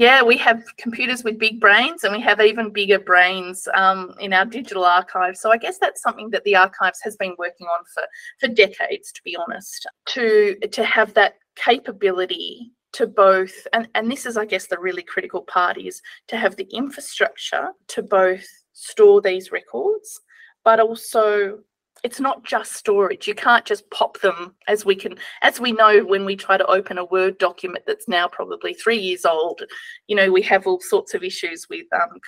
Yeah, 0.00 0.22
we 0.22 0.38
have 0.38 0.64
computers 0.78 1.22
with 1.22 1.38
big 1.38 1.60
brains 1.60 2.04
and 2.04 2.16
we 2.16 2.22
have 2.22 2.40
even 2.40 2.70
bigger 2.70 2.98
brains 2.98 3.68
um, 3.74 4.14
in 4.18 4.32
our 4.32 4.46
digital 4.46 4.86
archive. 4.86 5.36
So 5.36 5.52
I 5.52 5.58
guess 5.58 5.76
that's 5.76 6.00
something 6.00 6.30
that 6.30 6.42
the 6.44 6.56
archives 6.56 7.00
has 7.02 7.18
been 7.18 7.34
working 7.36 7.66
on 7.66 7.84
for, 7.92 8.04
for 8.40 8.48
decades, 8.48 9.12
to 9.12 9.20
be 9.22 9.36
honest, 9.36 9.86
to, 10.06 10.56
to 10.56 10.84
have 10.84 11.12
that 11.14 11.34
capability 11.54 12.72
to 12.92 13.06
both, 13.06 13.52
and, 13.74 13.88
and 13.94 14.10
this 14.10 14.24
is, 14.24 14.38
I 14.38 14.46
guess, 14.46 14.68
the 14.68 14.78
really 14.78 15.02
critical 15.02 15.42
part 15.42 15.76
is 15.76 16.00
to 16.28 16.38
have 16.38 16.56
the 16.56 16.66
infrastructure 16.72 17.68
to 17.88 18.02
both 18.02 18.46
store 18.72 19.20
these 19.20 19.52
records, 19.52 20.18
but 20.64 20.80
also 20.80 21.58
it's 22.02 22.20
not 22.20 22.44
just 22.44 22.72
storage. 22.72 23.26
You 23.26 23.34
can't 23.34 23.64
just 23.64 23.88
pop 23.90 24.20
them 24.20 24.54
as 24.68 24.84
we 24.84 24.94
can, 24.94 25.16
as 25.42 25.60
we 25.60 25.72
know 25.72 26.04
when 26.04 26.24
we 26.24 26.36
try 26.36 26.56
to 26.56 26.66
open 26.66 26.98
a 26.98 27.04
Word 27.04 27.38
document 27.38 27.84
that's 27.86 28.08
now 28.08 28.28
probably 28.28 28.74
three 28.74 28.98
years 28.98 29.24
old. 29.24 29.62
You 30.06 30.16
know, 30.16 30.30
we 30.30 30.42
have 30.42 30.66
all 30.66 30.80
sorts 30.80 31.14
of 31.14 31.22
issues 31.22 31.66
with 31.68 31.86
um. 31.92 32.20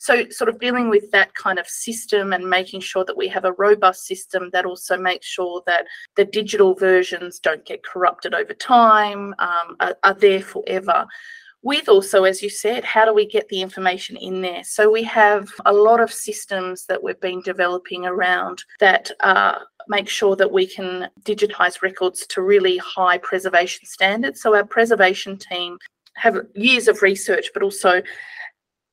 So, 0.00 0.28
sort 0.30 0.48
of 0.48 0.60
dealing 0.60 0.88
with 0.88 1.10
that 1.12 1.34
kind 1.34 1.58
of 1.58 1.66
system 1.66 2.32
and 2.32 2.48
making 2.48 2.80
sure 2.80 3.04
that 3.04 3.16
we 3.16 3.28
have 3.28 3.44
a 3.44 3.52
robust 3.52 4.06
system 4.06 4.50
that 4.52 4.66
also 4.66 4.96
makes 4.96 5.26
sure 5.26 5.62
that 5.66 5.86
the 6.16 6.24
digital 6.24 6.74
versions 6.74 7.38
don't 7.38 7.64
get 7.64 7.84
corrupted 7.84 8.34
over 8.34 8.54
time, 8.54 9.34
um, 9.38 9.76
are, 9.80 9.96
are 10.04 10.14
there 10.14 10.40
forever 10.40 11.06
with 11.62 11.88
also, 11.88 12.24
as 12.24 12.42
you 12.42 12.50
said, 12.50 12.84
how 12.84 13.04
do 13.04 13.12
we 13.12 13.26
get 13.26 13.48
the 13.48 13.60
information 13.60 14.16
in 14.16 14.40
there? 14.42 14.62
So 14.64 14.90
we 14.90 15.02
have 15.04 15.48
a 15.66 15.72
lot 15.72 16.00
of 16.00 16.12
systems 16.12 16.86
that 16.86 17.02
we've 17.02 17.20
been 17.20 17.40
developing 17.42 18.06
around 18.06 18.62
that 18.78 19.10
uh, 19.20 19.58
make 19.88 20.08
sure 20.08 20.36
that 20.36 20.52
we 20.52 20.66
can 20.66 21.08
digitize 21.22 21.82
records 21.82 22.26
to 22.28 22.42
really 22.42 22.76
high 22.78 23.18
preservation 23.18 23.86
standards. 23.86 24.40
So 24.40 24.54
our 24.54 24.64
preservation 24.64 25.36
team 25.36 25.78
have 26.14 26.46
years 26.54 26.86
of 26.86 27.02
research, 27.02 27.50
but 27.52 27.62
also 27.62 28.02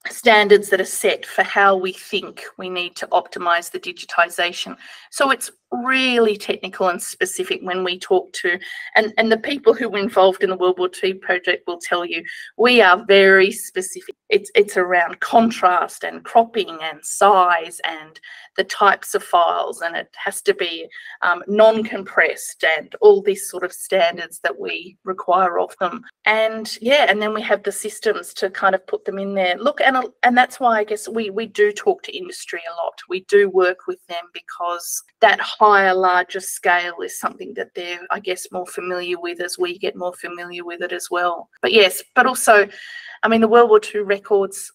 standards 0.10 0.70
that 0.70 0.82
are 0.82 0.86
set 0.86 1.26
for 1.26 1.44
how 1.44 1.76
we 1.76 1.92
think 1.92 2.44
we 2.58 2.70
need 2.70 2.96
to 2.96 3.08
optimize 3.08 3.72
the 3.72 3.80
digitization. 3.80 4.76
So 5.12 5.32
it's 5.32 5.52
really 5.84 6.38
technical 6.38 6.90
and 6.90 7.02
specific 7.02 7.60
when 7.64 7.84
we 7.84 8.00
talk 8.00 8.32
to 8.34 8.58
and 8.96 9.14
and 9.18 9.32
the 9.32 9.38
people 9.38 9.74
who 9.74 9.90
were 9.90 10.00
involved 10.00 10.44
in 10.44 10.50
the 10.50 10.58
world 10.58 10.78
war 10.80 10.90
ii 11.04 11.14
project 11.14 11.66
will 11.68 11.80
tell 11.80 12.06
you 12.06 12.24
we 12.58 12.82
are 12.82 13.04
very 13.06 13.52
specific. 13.52 14.16
It's 14.30 14.52
it's 14.56 14.78
around 14.78 15.20
contrast 15.20 16.04
and 16.04 16.24
cropping 16.24 16.78
and 16.82 17.04
size 17.04 17.80
and 17.86 18.20
the 18.58 18.64
types 18.64 19.14
of 19.14 19.24
files 19.24 19.82
and 19.82 19.96
it 19.96 20.10
has 20.16 20.42
to 20.44 20.54
be 20.54 20.88
um, 21.22 21.44
non-compressed 21.48 22.64
and 22.78 22.96
all 23.02 23.22
these 23.22 23.50
sort 23.50 23.64
of 23.64 23.74
standards 23.74 24.40
that 24.40 24.58
we 24.60 24.98
require 25.04 25.60
of 25.60 25.76
them. 25.80 26.04
And 26.26 26.78
yeah 26.82 27.06
and 27.10 27.22
then 27.22 27.34
we 27.34 27.42
have 27.42 27.64
the 27.64 27.72
systems 27.72 28.34
to 28.36 28.50
kind 28.50 28.76
of 28.76 28.86
put 28.88 29.06
them 29.06 29.20
in 29.20 29.34
there. 29.34 29.58
Look 29.58 29.82
and 29.82 29.98
and 30.24 30.38
that's 30.38 30.60
why 30.60 30.80
i 30.80 30.84
guess 30.84 31.08
we 31.08 31.30
we 31.30 31.46
do 31.46 31.72
talk 31.72 32.02
to 32.04 32.18
industry 32.18 32.62
a 32.70 32.76
lot. 32.84 33.00
We 33.10 33.22
do 33.26 33.50
work 33.50 33.88
with 33.88 34.06
them 34.08 34.26
because 34.34 35.04
that 35.22 35.40
higher, 35.66 35.94
larger 35.94 36.40
scale 36.40 37.02
is 37.04 37.20
something 37.20 37.54
that 37.56 37.74
they're, 37.74 38.00
I 38.12 38.20
guess, 38.20 38.52
more 38.52 38.68
familiar 38.68 39.20
with 39.20 39.42
as 39.42 39.58
we 39.58 39.78
get 39.80 39.96
more 39.96 40.14
familiar 40.14 40.64
with 40.64 40.82
it 40.82 40.92
as 40.92 41.10
well. 41.10 41.50
But 41.62 41.74
yes, 41.74 42.04
but 42.14 42.28
also, 42.28 42.68
I 43.24 43.28
mean, 43.28 43.42
the 43.42 43.48
World 43.48 43.70
War 43.70 43.82
II 43.84 44.02
records, 44.02 44.72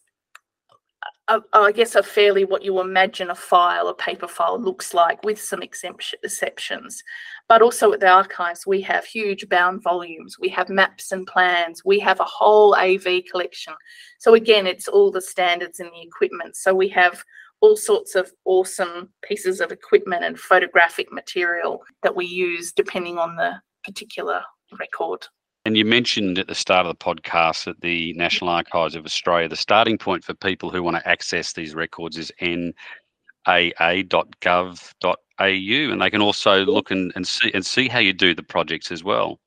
uh, 1.28 1.40
uh, 1.52 1.60
I 1.60 1.72
guess, 1.72 1.94
are 1.94 2.02
fairly 2.02 2.44
what 2.44 2.64
you 2.64 2.80
imagine 2.80 3.30
a 3.30 3.36
file, 3.36 3.86
a 3.86 3.94
paper 3.94 4.26
file, 4.26 4.60
looks 4.60 4.92
like, 4.92 5.22
with 5.22 5.40
some 5.40 5.62
exceptions. 5.62 7.04
But 7.48 7.62
also 7.62 7.92
at 7.92 8.00
the 8.00 8.08
archives, 8.08 8.66
we 8.66 8.80
have 8.82 9.04
huge 9.04 9.48
bound 9.48 9.82
volumes, 9.82 10.38
we 10.40 10.48
have 10.48 10.68
maps 10.68 11.12
and 11.12 11.26
plans, 11.26 11.84
we 11.84 12.00
have 12.00 12.18
a 12.18 12.24
whole 12.24 12.74
AV 12.74 13.24
collection. 13.30 13.74
So 14.18 14.34
again, 14.34 14.66
it's 14.66 14.88
all 14.88 15.12
the 15.12 15.22
standards 15.22 15.78
and 15.78 15.90
the 15.90 16.02
equipment. 16.02 16.56
So 16.56 16.74
we 16.74 16.88
have 16.88 17.24
all 17.60 17.76
sorts 17.76 18.14
of 18.14 18.32
awesome 18.44 19.10
pieces 19.22 19.60
of 19.60 19.70
equipment 19.70 20.24
and 20.24 20.38
photographic 20.38 21.12
material 21.12 21.82
that 22.02 22.16
we 22.16 22.26
use 22.26 22.72
depending 22.72 23.18
on 23.18 23.36
the 23.36 23.60
particular 23.84 24.42
record. 24.78 25.26
And 25.66 25.76
you 25.76 25.84
mentioned 25.84 26.38
at 26.38 26.46
the 26.46 26.54
start 26.54 26.86
of 26.86 26.98
the 26.98 27.04
podcast 27.04 27.64
that 27.64 27.80
the 27.82 28.14
National 28.14 28.48
Archives 28.50 28.94
of 28.94 29.04
Australia, 29.04 29.48
the 29.48 29.56
starting 29.56 29.98
point 29.98 30.24
for 30.24 30.32
people 30.34 30.70
who 30.70 30.82
want 30.82 30.96
to 30.96 31.06
access 31.06 31.52
these 31.52 31.74
records 31.74 32.16
is 32.16 32.32
naa.gov.au, 32.40 32.72
and 35.92 36.02
they 36.02 36.10
can 36.10 36.22
also 36.22 36.64
look 36.64 36.90
and, 36.90 37.12
and 37.14 37.26
see 37.26 37.50
and 37.52 37.64
see 37.64 37.88
how 37.88 37.98
you 37.98 38.14
do 38.14 38.34
the 38.34 38.42
projects 38.42 38.90
as 38.90 39.04
well. 39.04 39.38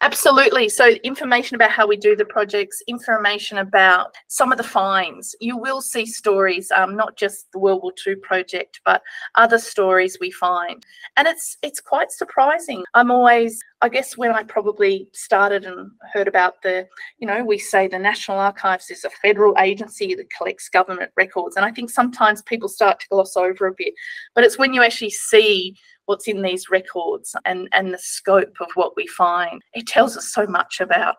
Absolutely. 0.00 0.68
So, 0.68 0.88
information 1.04 1.54
about 1.54 1.70
how 1.70 1.86
we 1.86 1.96
do 1.96 2.16
the 2.16 2.24
projects, 2.24 2.82
information 2.86 3.58
about 3.58 4.14
some 4.28 4.50
of 4.50 4.58
the 4.58 4.64
finds. 4.64 5.34
You 5.40 5.58
will 5.58 5.82
see 5.82 6.06
stories, 6.06 6.70
um, 6.70 6.96
not 6.96 7.16
just 7.16 7.52
the 7.52 7.58
World 7.58 7.82
War 7.82 7.92
II 8.06 8.16
project, 8.16 8.80
but 8.84 9.02
other 9.34 9.58
stories 9.58 10.16
we 10.18 10.30
find, 10.30 10.84
and 11.16 11.28
it's 11.28 11.58
it's 11.62 11.80
quite 11.80 12.10
surprising. 12.10 12.84
I'm 12.94 13.10
always, 13.10 13.62
I 13.82 13.90
guess, 13.90 14.16
when 14.16 14.30
I 14.32 14.44
probably 14.44 15.08
started 15.12 15.64
and 15.66 15.90
heard 16.12 16.28
about 16.28 16.62
the, 16.62 16.86
you 17.18 17.26
know, 17.26 17.44
we 17.44 17.58
say 17.58 17.86
the 17.86 17.98
National 17.98 18.38
Archives 18.38 18.90
is 18.90 19.04
a 19.04 19.10
federal 19.10 19.54
agency 19.58 20.14
that 20.14 20.32
collects 20.32 20.70
government 20.70 21.10
records, 21.16 21.56
and 21.56 21.66
I 21.66 21.70
think 21.70 21.90
sometimes 21.90 22.40
people 22.42 22.68
start 22.70 23.00
to 23.00 23.08
gloss 23.10 23.36
over 23.36 23.66
a 23.66 23.74
bit, 23.76 23.92
but 24.34 24.42
it's 24.42 24.58
when 24.58 24.72
you 24.72 24.82
actually 24.82 25.10
see 25.10 25.76
what's 26.06 26.28
in 26.28 26.42
these 26.42 26.70
records 26.70 27.36
and 27.44 27.68
and 27.72 27.92
the 27.92 27.98
scope 27.98 28.56
of 28.60 28.68
what 28.74 28.96
we 28.96 29.06
find. 29.06 29.62
It 29.74 29.86
tells 29.86 30.16
us 30.16 30.32
so 30.32 30.46
much 30.46 30.80
about 30.80 31.16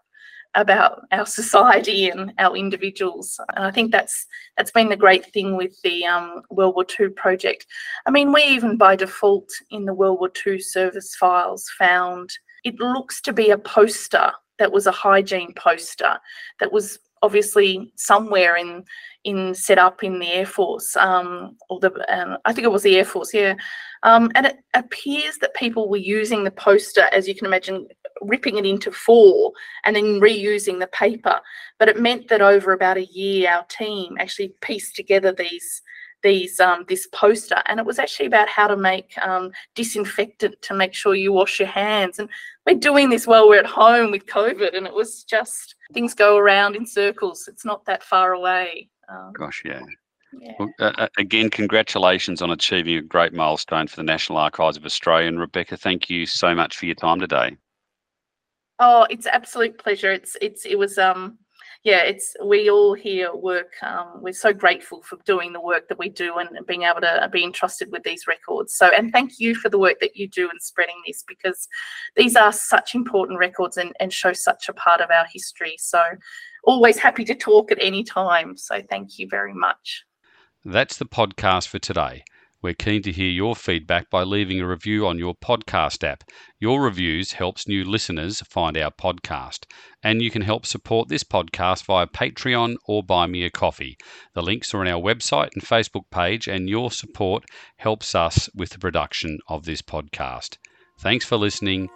about 0.56 1.02
our 1.12 1.26
society 1.26 2.10
and 2.10 2.34
our 2.40 2.56
individuals. 2.56 3.40
And 3.56 3.66
i 3.66 3.72
think 3.72 3.92
that's 3.92 4.26
that's 4.58 4.72
been 4.72 4.90
the 4.90 4.96
great 4.96 5.32
thing 5.34 5.56
with 5.56 5.80
the 5.84 6.06
um, 6.06 6.42
world 6.50 6.76
war 6.76 6.86
ii 7.00 7.10
project. 7.10 7.66
I 8.06 8.12
mean 8.12 8.32
we 8.34 8.44
even 8.44 8.78
by 8.78 8.96
default 8.96 9.50
in 9.70 9.86
the 9.86 9.94
world 9.94 10.20
war 10.20 10.32
ii 10.46 10.60
service 10.60 11.16
files 11.16 11.70
found 11.78 12.32
it 12.64 12.80
looks 12.80 13.22
to 13.22 13.34
be 13.34 13.52
a 13.52 13.58
poster 13.58 14.32
that 14.58 14.72
was 14.72 14.88
a 14.88 14.92
hygiene 14.92 15.54
poster 15.54 16.18
that 16.60 16.72
was 16.72 17.00
obviously 17.22 17.92
somewhere 17.96 18.56
in 18.58 18.84
in 19.24 19.54
set 19.54 19.78
up 19.78 20.04
in 20.04 20.20
the 20.20 20.32
air 20.32 20.46
force 20.46 20.96
um, 20.96 21.56
or 21.70 21.80
the 21.80 21.92
um, 22.14 22.38
i 22.46 22.54
think 22.54 22.66
it 22.66 22.72
was 22.72 22.84
the 22.84 22.98
air 22.98 23.06
force 23.06 23.34
yeah 23.34 23.56
um, 24.04 24.32
and 24.36 24.46
it 24.46 24.58
appears 24.74 25.38
that 25.38 25.54
people 25.56 25.90
were 25.90 25.98
using 25.98 26.44
the 26.44 26.52
poster, 26.52 27.10
as 27.12 27.28
you 27.28 27.36
can 27.36 27.46
imagine, 27.46 27.88
ripping 28.22 28.58
it 28.58 28.66
into 28.66 28.92
four 28.92 29.52
and 29.86 29.96
then 29.96 30.20
reusing 30.20 30.80
the 30.80 30.88
paper. 30.88 31.40
But 31.80 31.90
it 31.90 32.00
meant 32.00 32.28
that 32.30 32.42
over 32.42 32.74
about 32.74 32.98
a 32.98 33.06
year, 33.06 33.50
our 33.50 33.66
team 33.66 34.18
actually 34.20 34.54
pieced 34.62 34.96
together 34.96 35.32
these 35.32 35.82
these 36.24 36.60
um, 36.60 36.86
this 36.88 37.08
poster, 37.08 37.62
and 37.66 37.80
it 37.80 37.86
was 37.86 38.00
actually 38.00 38.26
about 38.26 38.50
how 38.50 38.68
to 38.68 38.78
make 38.78 39.18
um, 39.20 39.52
disinfectant 39.76 40.62
to 40.62 40.74
make 40.74 40.94
sure 40.94 41.16
you 41.16 41.32
wash 41.32 41.60
your 41.60 41.68
hands. 41.68 42.20
And 42.20 42.30
we're 42.66 42.76
doing 42.76 43.10
this 43.10 43.28
while 43.28 43.48
we're 43.48 43.60
at 43.60 43.66
home 43.66 44.12
with 44.12 44.26
COVID, 44.26 44.76
and 44.76 44.88
it 44.88 44.94
was 44.94 45.24
just 45.24 45.76
things 45.94 46.14
go 46.14 46.38
around 46.38 46.76
in 46.76 46.86
circles. 46.86 47.48
It's 47.48 47.66
not 47.66 47.86
that 47.86 48.04
far 48.04 48.34
away. 48.34 48.90
Um, 49.10 49.34
Gosh, 49.34 49.62
yeah. 49.66 49.82
Yeah. 50.34 50.54
Well, 50.60 50.70
uh, 50.80 51.08
again, 51.18 51.50
congratulations 51.50 52.42
on 52.42 52.52
achieving 52.52 52.98
a 52.98 53.02
great 53.02 53.34
milestone 53.34 53.88
for 53.88 53.96
the 53.96 54.04
National 54.04 54.38
Archives 54.38 54.78
of 54.78 54.86
Australia. 54.86 55.28
And 55.28 55.40
Rebecca, 55.40 55.78
thank 55.78 56.10
you 56.10 56.26
so 56.26 56.54
much 56.54 56.78
for 56.78 56.86
your 56.86 56.96
time 56.96 57.20
today. 57.20 57.56
Oh, 58.80 59.08
it's 59.10 59.26
absolute 59.26 59.78
pleasure. 59.78 60.12
It's 60.12 60.38
it's 60.42 60.66
it 60.66 60.78
was 60.78 60.98
um 60.98 61.40
yeah, 61.88 62.04
it's 62.04 62.36
we 62.44 62.70
all 62.70 62.94
here 62.94 63.34
work. 63.34 63.72
Um, 63.82 64.20
we're 64.22 64.34
so 64.34 64.52
grateful 64.52 65.02
for 65.04 65.18
doing 65.24 65.54
the 65.54 65.62
work 65.62 65.88
that 65.88 65.98
we 65.98 66.10
do 66.10 66.36
and 66.36 66.50
being 66.68 66.84
able 66.84 67.00
to 67.00 67.30
be 67.32 67.46
entrusted 67.46 67.94
with 67.94 68.04
these 68.04 68.28
records. 68.28 68.74
So, 68.74 68.88
and 68.88 69.14
thank 69.14 69.40
you 69.40 69.56
for 69.56 69.70
the 69.70 69.80
work 69.80 70.02
that 70.02 70.18
you 70.18 70.28
do 70.28 70.50
in 70.50 70.60
spreading 70.60 71.02
this 71.08 71.24
because 71.26 71.70
these 72.18 72.36
are 72.36 72.52
such 72.52 72.94
important 72.94 73.40
records 73.40 73.78
and, 73.78 73.94
and 74.02 74.12
show 74.12 74.34
such 74.34 74.68
a 74.68 74.74
part 74.74 75.00
of 75.00 75.12
our 75.12 75.28
history. 75.32 75.78
So, 75.80 76.04
always 76.66 76.98
happy 76.98 77.24
to 77.24 77.34
talk 77.34 77.72
at 77.72 77.78
any 77.80 78.04
time. 78.04 78.58
So, 78.58 78.82
thank 78.90 79.18
you 79.18 79.30
very 79.30 79.54
much. 79.54 80.04
That's 80.66 80.98
the 80.98 81.06
podcast 81.06 81.70
for 81.70 81.80
today. 81.80 82.26
We're 82.62 82.74
keen 82.74 83.04
to 83.04 83.12
hear 83.12 83.30
your 83.30 83.56
feedback 83.56 84.10
by 84.10 84.24
leaving 84.24 84.60
a 84.60 84.68
review 84.68 85.06
on 85.06 85.20
your 85.20 85.36
podcast 85.36 86.04
app. 86.04 86.24
Your 86.60 86.82
reviews 86.82 87.34
helps 87.34 87.68
new 87.68 87.84
listeners 87.84 88.42
find 88.42 88.78
our 88.78 88.90
podcast, 88.90 89.66
and 90.04 90.22
you 90.22 90.32
can 90.32 90.42
help 90.42 90.66
support 90.66 91.08
this 91.08 91.24
podcast 91.24 91.86
via 91.86 92.08
Patreon 92.08 92.76
or 92.88 93.04
buy 93.04 93.28
me 93.28 93.44
a 93.44 93.52
coffee. 93.52 93.96
The 94.34 94.42
links 94.42 94.74
are 94.74 94.82
on 94.82 94.88
our 94.88 95.02
website 95.02 95.50
and 95.54 95.64
Facebook 95.64 96.10
page, 96.10 96.48
and 96.48 96.68
your 96.68 96.90
support 96.90 97.44
helps 97.78 98.16
us 98.16 98.50
with 98.56 98.72
the 98.72 98.80
production 98.80 99.38
of 99.48 99.66
this 99.66 99.84
podcast. 99.84 100.58
Thanks 101.00 101.26
for 101.26 101.38
listening, 101.38 101.90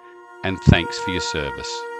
and 0.43 0.59
thanks 0.59 0.99
for 0.99 1.09
your 1.09 1.21
service. 1.21 1.90